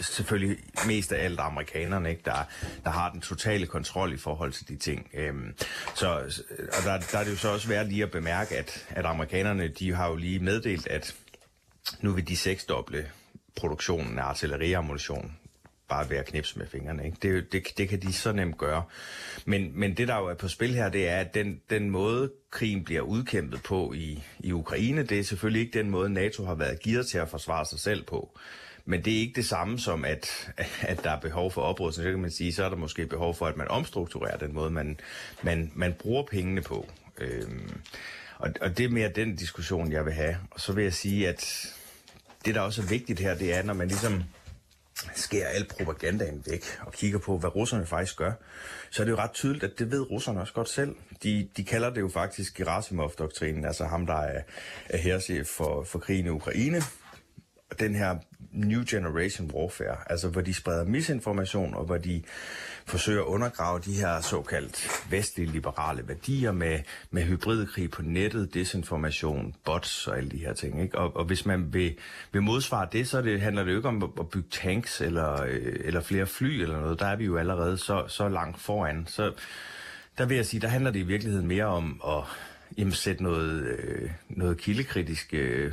selvfølgelig 0.00 0.58
mest 0.86 1.12
af 1.12 1.24
alt 1.24 1.40
amerikanerne, 1.40 2.10
ikke, 2.10 2.22
der, 2.24 2.48
der 2.84 2.90
har 2.90 3.10
den 3.10 3.20
totale 3.20 3.66
kontrol 3.66 4.12
i 4.12 4.16
forhold 4.16 4.52
til 4.52 4.68
de 4.68 4.76
ting. 4.76 5.10
Øhm, 5.14 5.54
så, 5.94 6.08
og 6.58 6.84
der, 6.84 6.98
der 7.12 7.18
er 7.18 7.24
det 7.24 7.30
jo 7.30 7.36
så 7.36 7.48
også 7.48 7.68
værd 7.68 7.86
lige 7.86 8.02
at 8.02 8.10
bemærke, 8.10 8.56
at, 8.56 8.86
at 8.90 9.06
amerikanerne, 9.06 9.68
de 9.68 9.94
har 9.94 10.08
jo 10.08 10.16
lige 10.16 10.38
meddelt, 10.38 10.86
at 10.86 11.14
nu 12.00 12.12
vil 12.12 12.28
de 12.28 12.36
seksdoble 12.36 13.10
produktionen 13.56 14.18
af 14.18 14.22
artilleriammunition 14.22 15.36
bare 15.90 16.10
ved 16.10 16.16
at 16.16 16.26
knipse 16.26 16.58
med 16.58 16.66
fingrene. 16.66 17.04
Ikke? 17.04 17.16
Det, 17.22 17.52
det, 17.52 17.66
det 17.78 17.88
kan 17.88 18.02
de 18.02 18.12
så 18.12 18.32
nemt 18.32 18.58
gøre. 18.58 18.82
Men, 19.44 19.72
men 19.74 19.96
det, 19.96 20.08
der 20.08 20.16
jo 20.16 20.26
er 20.26 20.34
på 20.34 20.48
spil 20.48 20.74
her, 20.74 20.88
det 20.88 21.08
er, 21.08 21.16
at 21.16 21.34
den, 21.34 21.60
den 21.70 21.90
måde, 21.90 22.32
krigen 22.50 22.84
bliver 22.84 23.02
udkæmpet 23.02 23.62
på 23.62 23.92
i, 23.92 24.22
i 24.38 24.52
Ukraine, 24.52 25.02
det 25.02 25.18
er 25.18 25.24
selvfølgelig 25.24 25.66
ikke 25.66 25.78
den 25.78 25.90
måde, 25.90 26.10
NATO 26.10 26.44
har 26.44 26.54
været 26.54 26.80
gearet 26.80 27.06
til 27.06 27.18
at 27.18 27.28
forsvare 27.28 27.66
sig 27.66 27.78
selv 27.78 28.04
på. 28.04 28.38
Men 28.90 29.04
det 29.04 29.12
er 29.12 29.18
ikke 29.18 29.36
det 29.36 29.46
samme 29.46 29.78
som, 29.78 30.04
at, 30.04 30.52
at 30.80 31.04
der 31.04 31.10
er 31.10 31.20
behov 31.20 31.52
for 31.52 31.62
oprustning. 31.62 32.06
Så 32.06 32.10
kan 32.10 32.20
man 32.20 32.30
sige, 32.30 32.52
så 32.52 32.64
er 32.64 32.68
der 32.68 32.76
måske 32.76 33.06
behov 33.06 33.34
for, 33.34 33.46
at 33.46 33.56
man 33.56 33.68
omstrukturerer 33.68 34.36
den 34.36 34.54
måde, 34.54 34.70
man, 34.70 35.00
man, 35.42 35.72
man 35.74 35.94
bruger 35.98 36.22
pengene 36.22 36.62
på. 36.62 36.88
Øhm, 37.18 37.80
og, 38.38 38.50
og 38.60 38.78
det 38.78 38.84
er 38.84 38.88
mere 38.88 39.08
den 39.08 39.36
diskussion, 39.36 39.92
jeg 39.92 40.04
vil 40.04 40.12
have. 40.12 40.36
Og 40.50 40.60
så 40.60 40.72
vil 40.72 40.84
jeg 40.84 40.94
sige, 40.94 41.28
at 41.28 41.74
det, 42.44 42.54
der 42.54 42.60
også 42.60 42.82
er 42.82 42.86
vigtigt 42.86 43.20
her, 43.20 43.34
det 43.34 43.54
er, 43.54 43.62
når 43.62 43.74
man 43.74 43.88
ligesom 43.88 44.22
skærer 45.14 45.48
al 45.48 45.64
propagandaen 45.64 46.42
væk 46.46 46.64
og 46.80 46.92
kigger 46.92 47.18
på, 47.18 47.38
hvad 47.38 47.56
russerne 47.56 47.86
faktisk 47.86 48.16
gør, 48.16 48.32
så 48.90 49.02
er 49.02 49.04
det 49.04 49.12
jo 49.12 49.16
ret 49.16 49.32
tydeligt, 49.32 49.64
at 49.64 49.78
det 49.78 49.90
ved 49.90 50.10
russerne 50.10 50.40
også 50.40 50.52
godt 50.52 50.68
selv. 50.68 50.94
De, 51.22 51.48
de 51.56 51.64
kalder 51.64 51.90
det 51.90 52.00
jo 52.00 52.08
faktisk 52.08 52.60
Gerasimov-doktrinen, 52.60 53.64
altså 53.64 53.84
ham, 53.84 54.06
der 54.06 54.20
er, 54.20 54.42
er 54.88 54.98
herrchef 54.98 55.46
for, 55.46 55.84
for 55.84 55.98
krigen 55.98 56.26
i 56.26 56.28
Ukraine. 56.28 56.82
Den 57.78 57.94
her 57.94 58.16
New 58.52 58.82
Generation 58.90 59.50
Warfare, 59.54 59.96
altså 60.06 60.28
hvor 60.28 60.40
de 60.40 60.54
spreder 60.54 60.84
misinformation, 60.84 61.74
og 61.74 61.84
hvor 61.84 61.96
de 61.96 62.22
forsøger 62.86 63.20
at 63.20 63.26
undergrave 63.26 63.80
de 63.80 63.92
her 63.92 64.20
såkaldt 64.20 64.88
vestlige 65.10 65.50
liberale 65.50 66.08
værdier 66.08 66.52
med, 66.52 66.78
med 67.10 67.22
hybridkrig 67.22 67.90
på 67.90 68.02
nettet, 68.02 68.54
desinformation, 68.54 69.54
bots 69.64 70.06
og 70.06 70.18
alle 70.18 70.30
de 70.30 70.38
her 70.38 70.52
ting. 70.52 70.82
Ikke? 70.82 70.98
Og, 70.98 71.16
og 71.16 71.24
hvis 71.24 71.46
man 71.46 71.72
vil, 71.72 71.96
vil 72.32 72.42
modsvare 72.42 72.88
det, 72.92 73.08
så 73.08 73.22
det, 73.22 73.40
handler 73.40 73.64
det 73.64 73.72
jo 73.72 73.76
ikke 73.76 73.88
om 73.88 74.12
at, 74.20 74.30
bygge 74.30 74.48
tanks 74.50 75.00
eller, 75.00 75.42
øh, 75.42 75.76
eller 75.84 76.00
flere 76.00 76.26
fly 76.26 76.62
eller 76.62 76.80
noget. 76.80 77.00
Der 77.00 77.06
er 77.06 77.16
vi 77.16 77.24
jo 77.24 77.36
allerede 77.36 77.78
så, 77.78 78.04
så 78.08 78.28
langt 78.28 78.60
foran. 78.60 79.06
Så 79.06 79.32
der 80.18 80.26
vil 80.26 80.36
jeg 80.36 80.46
sige, 80.46 80.60
der 80.60 80.68
handler 80.68 80.90
det 80.90 80.98
i 80.98 81.02
virkeligheden 81.02 81.46
mere 81.46 81.64
om 81.64 82.00
at 82.06 82.24
jamen, 82.78 82.92
sætte 82.92 83.22
noget, 83.22 83.62
øh, 83.62 84.10
noget 84.28 84.58
kildekritisk 84.58 85.34
øh, 85.34 85.72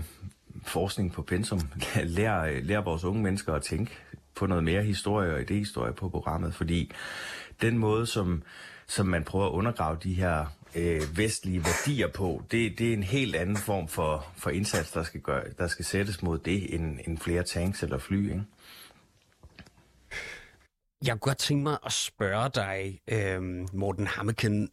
forskning 0.69 1.13
på 1.13 1.21
pensum. 1.21 1.61
Lær, 2.03 2.61
lær 2.61 2.81
vores 2.81 3.03
unge 3.03 3.23
mennesker 3.23 3.53
at 3.53 3.63
tænke 3.63 3.91
på 4.35 4.45
noget 4.45 4.63
mere 4.63 4.83
historie 4.83 5.33
og 5.33 5.41
idehistorie 5.41 5.93
på 5.93 6.09
programmet, 6.09 6.55
fordi 6.55 6.91
den 7.61 7.77
måde, 7.77 8.05
som, 8.05 8.43
som 8.87 9.05
man 9.05 9.23
prøver 9.23 9.45
at 9.45 9.51
undergrave 9.51 9.97
de 10.03 10.13
her 10.13 10.45
øh, 10.75 11.17
vestlige 11.17 11.65
værdier 11.65 12.07
på, 12.07 12.43
det, 12.51 12.79
det 12.79 12.89
er 12.89 12.93
en 12.93 13.03
helt 13.03 13.35
anden 13.35 13.57
form 13.57 13.87
for, 13.87 14.27
for 14.35 14.49
indsats, 14.49 14.91
der 14.91 15.03
skal, 15.03 15.21
gøre, 15.21 15.43
der 15.57 15.67
skal 15.67 15.85
sættes 15.85 16.21
mod 16.21 16.39
det, 16.39 16.73
end, 16.73 16.99
end 17.07 17.17
flere 17.17 17.43
tanks 17.43 17.83
eller 17.83 17.97
fly. 17.97 18.29
Ikke? 18.29 18.43
Jeg 21.03 21.11
kunne 21.11 21.19
godt 21.19 21.37
tænke 21.37 21.63
mig 21.63 21.77
at 21.85 21.91
spørge 21.91 22.49
dig, 22.49 22.99
øh, 23.07 23.41
Morten 23.73 24.07
Hammeken, 24.07 24.69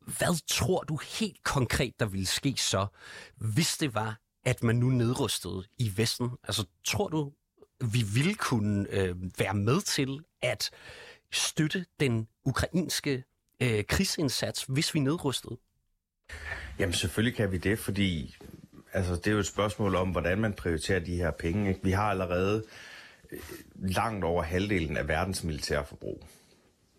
hvad 0.00 0.46
tror 0.46 0.82
du 0.82 0.98
helt 1.18 1.44
konkret, 1.44 1.92
der 2.00 2.06
ville 2.06 2.26
ske 2.26 2.54
så, 2.56 2.86
hvis 3.36 3.76
det 3.76 3.94
var, 3.94 4.18
at 4.46 4.62
man 4.62 4.76
nu 4.76 4.90
nedrustede 4.90 5.64
i 5.78 5.92
Vesten? 5.96 6.30
Altså, 6.44 6.66
tror 6.84 7.08
du, 7.08 7.32
vi 7.92 8.04
ville 8.14 8.34
kunne 8.34 8.86
øh, 8.90 9.14
være 9.38 9.54
med 9.54 9.80
til 9.80 10.20
at 10.42 10.70
støtte 11.32 11.86
den 12.00 12.28
ukrainske 12.44 13.24
øh, 13.62 13.84
krigsindsats, 13.84 14.64
hvis 14.68 14.94
vi 14.94 15.00
nedrustede? 15.00 15.56
Jamen 16.78 16.92
selvfølgelig 16.92 17.36
kan 17.36 17.52
vi 17.52 17.58
det, 17.58 17.78
fordi 17.78 18.36
altså, 18.92 19.16
det 19.16 19.26
er 19.26 19.32
jo 19.32 19.38
et 19.38 19.46
spørgsmål 19.46 19.94
om, 19.94 20.10
hvordan 20.10 20.40
man 20.40 20.52
prioriterer 20.52 21.00
de 21.00 21.16
her 21.16 21.30
penge. 21.30 21.68
Ikke? 21.68 21.80
Vi 21.82 21.90
har 21.90 22.10
allerede 22.10 22.64
øh, 23.32 23.38
langt 23.74 24.24
over 24.24 24.42
halvdelen 24.42 24.96
af 24.96 25.08
verdens 25.08 25.44
militærforbrug 25.44 26.26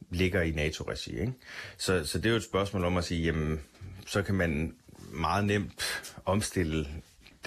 ligger 0.09 0.41
i 0.41 0.51
NATO-regi. 0.51 1.19
Ikke? 1.19 1.33
Så, 1.77 2.05
så 2.05 2.17
det 2.17 2.25
er 2.25 2.29
jo 2.29 2.35
et 2.35 2.43
spørgsmål 2.43 2.83
om 2.83 2.97
at 2.97 3.03
sige, 3.03 3.23
jamen, 3.23 3.61
så 4.05 4.21
kan 4.21 4.35
man 4.35 4.75
meget 5.11 5.45
nemt 5.45 5.85
omstille 6.25 6.87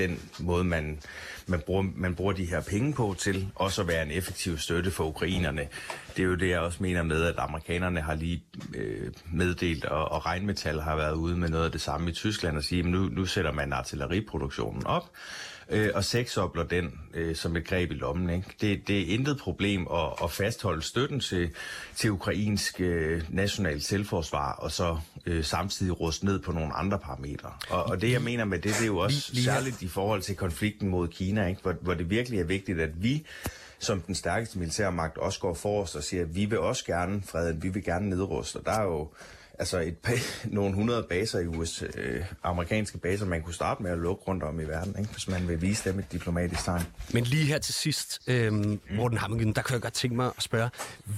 den 0.01 0.21
måde, 0.39 0.65
man, 0.65 0.99
man, 1.47 1.61
bruger, 1.61 1.85
man 1.97 2.15
bruger 2.15 2.33
de 2.33 2.45
her 2.45 2.61
penge 2.61 2.93
på 2.93 3.15
til 3.19 3.49
også 3.55 3.83
at 3.83 3.89
være 3.89 4.03
en 4.03 4.11
effektiv 4.11 4.59
støtte 4.59 4.91
for 4.91 5.05
ukrainerne. 5.05 5.69
Det 6.17 6.23
er 6.23 6.27
jo 6.27 6.35
det, 6.35 6.49
jeg 6.49 6.61
også 6.61 6.83
mener 6.83 7.03
med, 7.03 7.23
at 7.25 7.35
amerikanerne 7.39 8.01
har 8.01 8.15
lige 8.15 8.43
øh, 8.75 9.13
meddelt, 9.33 9.85
og, 9.85 10.13
og 10.13 10.27
Regnmetal 10.27 10.81
har 10.81 10.97
været 10.97 11.15
ude 11.15 11.37
med 11.37 11.49
noget 11.49 11.65
af 11.65 11.73
det 11.73 11.81
samme 11.81 12.11
i 12.11 12.13
Tyskland 12.13 12.57
og 12.57 12.65
sige, 12.65 12.79
at 12.79 12.87
nu, 12.87 12.99
nu 12.99 13.27
sætter 13.27 13.53
man 13.53 13.73
artilleriproduktionen 13.73 14.87
op, 14.87 15.11
øh, 15.71 15.91
og 15.95 16.05
seksobler 16.05 16.65
den 16.65 17.01
øh, 17.15 17.37
som 17.37 17.57
et 17.57 17.67
greb 17.67 17.91
i 17.91 17.95
lommen. 17.95 18.31
Ikke? 18.31 18.55
Det, 18.61 18.89
det 18.89 19.01
er 19.01 19.15
intet 19.15 19.39
problem 19.39 19.87
at, 19.95 20.09
at 20.25 20.31
fastholde 20.31 20.83
støtten 20.83 21.21
til, 21.21 21.51
til 21.95 22.11
ukrainsk 22.11 22.81
øh, 22.81 23.23
nationalt 23.29 23.85
selvforsvar, 23.85 24.53
og 24.53 24.73
så 24.73 24.99
øh, 25.27 25.45
samtidig 25.45 26.01
ruste 26.01 26.25
ned 26.25 26.39
på 26.39 26.53
nogle 26.53 26.73
andre 26.73 26.99
parametre. 26.99 27.53
Og, 27.69 27.85
og 27.85 28.01
det, 28.01 28.13
jeg 28.13 28.23
mener 28.23 28.45
med 28.45 28.59
det, 28.59 28.75
det 28.75 28.83
er 28.83 28.87
jo 28.87 28.99
også 28.99 29.31
lige, 29.33 29.35
lige 29.35 29.45
særligt 29.45 29.83
i 29.83 29.89
forhold 29.89 30.23
til 30.23 30.37
konflikten 30.37 30.89
mod 30.89 31.09
Kina, 31.09 31.47
ikke? 31.47 31.63
Hvor, 31.63 31.75
hvor 31.81 31.95
det 31.95 32.11
virkelig 32.11 32.41
er 32.41 32.45
vigtigt, 32.45 32.81
at 32.81 33.03
vi 33.03 33.27
som 33.81 34.01
den 34.01 34.15
stærkeste 34.15 34.59
militærmagt 34.59 35.19
også 35.19 35.41
går 35.41 35.55
forrest 35.55 35.97
og 35.97 36.05
siger, 36.05 36.23
at 36.23 36.35
vi 36.35 36.45
vil 36.45 36.59
også 36.59 36.85
gerne 36.85 37.23
freden, 37.23 37.63
vi 37.63 37.69
vil 37.69 37.85
gerne 37.85 38.11
nedruste. 38.11 38.57
Og 38.57 38.65
der 38.65 38.73
er 38.73 38.83
jo 38.83 39.09
altså 39.59 39.79
et, 39.79 39.97
nogle 40.45 40.75
hundrede 40.75 41.03
baser 41.03 41.39
i 41.39 41.47
USA, 41.47 41.87
øh, 41.95 42.25
amerikanske 42.43 42.99
baser, 42.99 43.27
man 43.27 43.43
kunne 43.43 43.55
starte 43.55 43.83
med 43.83 43.91
at 43.91 43.99
lukke 43.99 44.23
rundt 44.23 44.43
om 44.43 44.61
i 44.61 44.65
verden, 44.65 44.95
ikke? 44.99 45.13
hvis 45.13 45.29
man 45.29 45.49
vil 45.49 45.63
vise 45.63 45.91
dem 45.91 45.99
et 45.99 46.13
diplomatisk 46.13 46.65
tegn. 46.65 46.83
Men 47.13 47.25
lige 47.25 47.45
her 47.45 47.59
til 47.59 47.75
sidst, 47.75 48.21
øh, 48.27 48.53
Morten 48.91 49.19
Hammergen, 49.19 49.53
der 49.53 49.63
kan 49.63 49.73
jeg 49.75 49.83
godt 49.83 49.95
tænke 49.95 50.17
mig 50.17 50.27
at 50.37 50.43
spørge, 50.43 50.71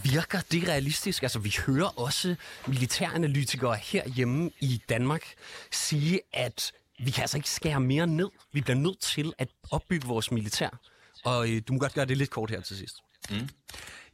virker 0.04 0.40
det 0.52 0.68
realistisk? 0.68 1.22
Altså 1.22 1.38
vi 1.38 1.54
hører 1.66 2.00
også 2.00 2.34
militæranalytikere 2.66 3.74
herhjemme 3.74 4.50
i 4.60 4.82
Danmark 4.88 5.22
sige, 5.70 6.20
at 6.32 6.72
vi 7.04 7.10
kan 7.10 7.22
altså 7.22 7.36
ikke 7.36 7.50
skære 7.50 7.80
mere 7.80 8.06
ned. 8.06 8.28
Vi 8.52 8.60
bliver 8.60 8.76
nødt 8.76 9.00
til 9.00 9.32
at 9.38 9.48
opbygge 9.70 10.06
vores 10.06 10.30
militær. 10.30 10.78
Og 11.24 11.50
øh, 11.50 11.62
du 11.68 11.72
må 11.72 11.78
godt 11.78 11.94
gøre 11.94 12.04
det 12.04 12.16
lidt 12.16 12.30
kort 12.30 12.50
her 12.50 12.60
til 12.60 12.76
sidst. 12.76 12.96
Mm. 13.30 13.48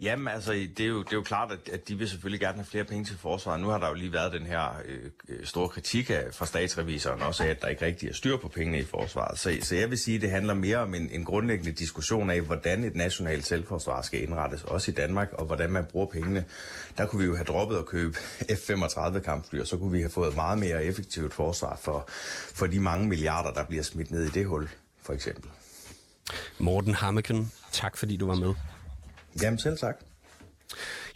Jamen 0.01 0.29
altså, 0.29 0.53
det 0.53 0.81
er 0.81 0.87
jo, 0.87 1.03
det 1.03 1.13
er 1.13 1.17
jo 1.17 1.23
klart, 1.23 1.53
at, 1.53 1.69
at 1.73 1.89
de 1.89 1.95
vil 1.99 2.09
selvfølgelig 2.09 2.41
gerne 2.41 2.57
have 2.57 2.65
flere 2.65 2.85
penge 2.85 3.05
til 3.05 3.19
forsvaret. 3.19 3.61
Nu 3.61 3.69
har 3.69 3.79
der 3.79 3.89
jo 3.89 3.95
lige 3.95 4.13
været 4.13 4.33
den 4.33 4.47
her 4.47 4.83
øh, 5.29 5.47
store 5.47 5.69
kritik 5.69 6.11
af, 6.11 6.25
fra 6.33 6.47
statsrevisoren 6.47 7.23
også 7.23 7.45
af, 7.45 7.49
at 7.49 7.63
der 7.63 7.69
ikke 7.69 7.87
rigtig 7.87 8.09
er 8.09 8.13
styr 8.13 8.37
på 8.37 8.49
pengene 8.49 8.79
i 8.79 8.85
forsvaret. 8.85 9.39
Så, 9.39 9.59
så 9.63 9.77
jeg 9.77 9.91
vil 9.91 9.99
sige, 9.99 10.15
at 10.15 10.23
det 10.23 10.31
handler 10.31 10.55
mere 10.55 10.77
om 10.77 10.95
en, 10.95 11.11
en 11.11 11.25
grundlæggende 11.25 11.73
diskussion 11.73 12.31
af, 12.31 12.41
hvordan 12.41 12.85
et 12.85 12.97
nationalt 12.97 13.47
selvforsvar 13.47 14.03
skal 14.03 14.23
indrettes, 14.23 14.65
også 14.65 14.91
i 14.91 14.95
Danmark, 14.95 15.33
og 15.33 15.47
hvordan 15.47 15.71
man 15.71 15.85
bruger 15.85 16.07
pengene. 16.07 16.45
Der 16.99 17.07
kunne 17.07 17.21
vi 17.21 17.27
jo 17.27 17.37
have 17.37 17.45
droppet 17.45 17.77
at 17.77 17.87
købe 17.87 18.17
F-35 18.61 19.19
kampfly, 19.19 19.61
og 19.61 19.67
så 19.67 19.77
kunne 19.77 19.93
vi 19.93 20.01
have 20.01 20.11
fået 20.11 20.35
meget 20.35 20.59
mere 20.59 20.85
effektivt 20.85 21.35
forsvar 21.35 21.79
for, 21.83 22.05
for 22.55 22.67
de 22.67 22.81
mange 22.81 23.09
milliarder, 23.09 23.53
der 23.53 23.65
bliver 23.65 23.83
smidt 23.83 24.11
ned 24.11 24.25
i 24.25 24.29
det 24.29 24.47
hul, 24.47 24.69
for 25.03 25.13
eksempel. 25.13 25.51
Morten 26.59 26.95
Hammeken, 26.95 27.53
tak 27.73 27.97
fordi 27.97 28.17
du 28.17 28.27
var 28.27 28.35
med. 28.35 28.55
Jamen 29.43 29.59
selv 29.59 29.79
tak. 29.79 29.97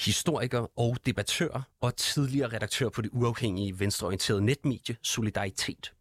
Historiker 0.01 0.79
og 0.79 0.97
debattør 1.07 1.69
og 1.81 1.97
tidligere 1.97 2.53
redaktør 2.53 2.89
på 2.89 3.03
det 3.03 3.11
uafhængige 3.13 3.81
venstreorienterede 3.81 4.45
netmedie 4.45 4.97
Solidaritet. 5.03 5.93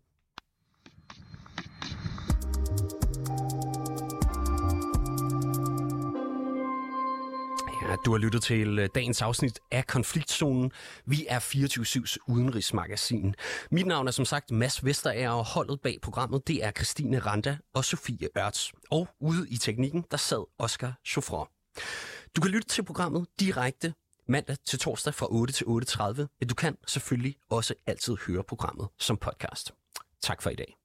Ja, 7.91 7.95
du 8.06 8.12
har 8.12 8.17
lyttet 8.17 8.43
til 8.43 8.80
øh, 8.80 8.89
dagens 8.95 9.21
afsnit 9.21 9.60
af 9.71 9.88
Konfliktzonen. 9.88 10.71
Vi 11.06 11.25
er 11.30 11.39
24-7's 11.39 12.17
udenrigsmagasin. 12.27 13.36
Mit 13.71 13.86
navn 13.86 14.08
er 14.08 14.12
som 14.12 14.25
sagt 14.25 14.51
Mads 14.51 14.86
Vesterager, 14.86 15.30
og 15.30 15.45
holdet 15.45 15.82
bag 15.82 15.97
programmet 16.01 16.47
det 16.47 16.63
er 16.63 16.71
Christine 16.71 17.19
Randa 17.19 17.58
og 17.73 17.86
Sofie 17.86 18.27
Ørts. 18.38 18.71
Og 18.91 19.08
ude 19.19 19.49
i 19.49 19.58
teknikken, 19.58 20.06
der 20.12 20.17
sad 20.17 20.47
Oscar 20.60 20.93
Chauffeur. 21.06 21.51
Du 22.36 22.41
kan 22.41 22.51
lytte 22.51 22.67
til 22.67 22.84
programmet 22.84 23.25
direkte 23.39 23.93
mandag 24.27 24.58
til 24.65 24.80
torsdag 24.80 25.13
fra 25.13 25.27
8 25.30 25.54
til 25.54 25.65
8.30, 25.65 26.08
men 26.39 26.49
du 26.49 26.56
kan 26.56 26.77
selvfølgelig 26.88 27.36
også 27.49 27.73
altid 27.88 28.17
høre 28.27 28.43
programmet 28.43 28.88
som 28.99 29.17
podcast. 29.17 29.71
Tak 30.21 30.41
for 30.41 30.49
i 30.49 30.56
dag. 30.56 30.75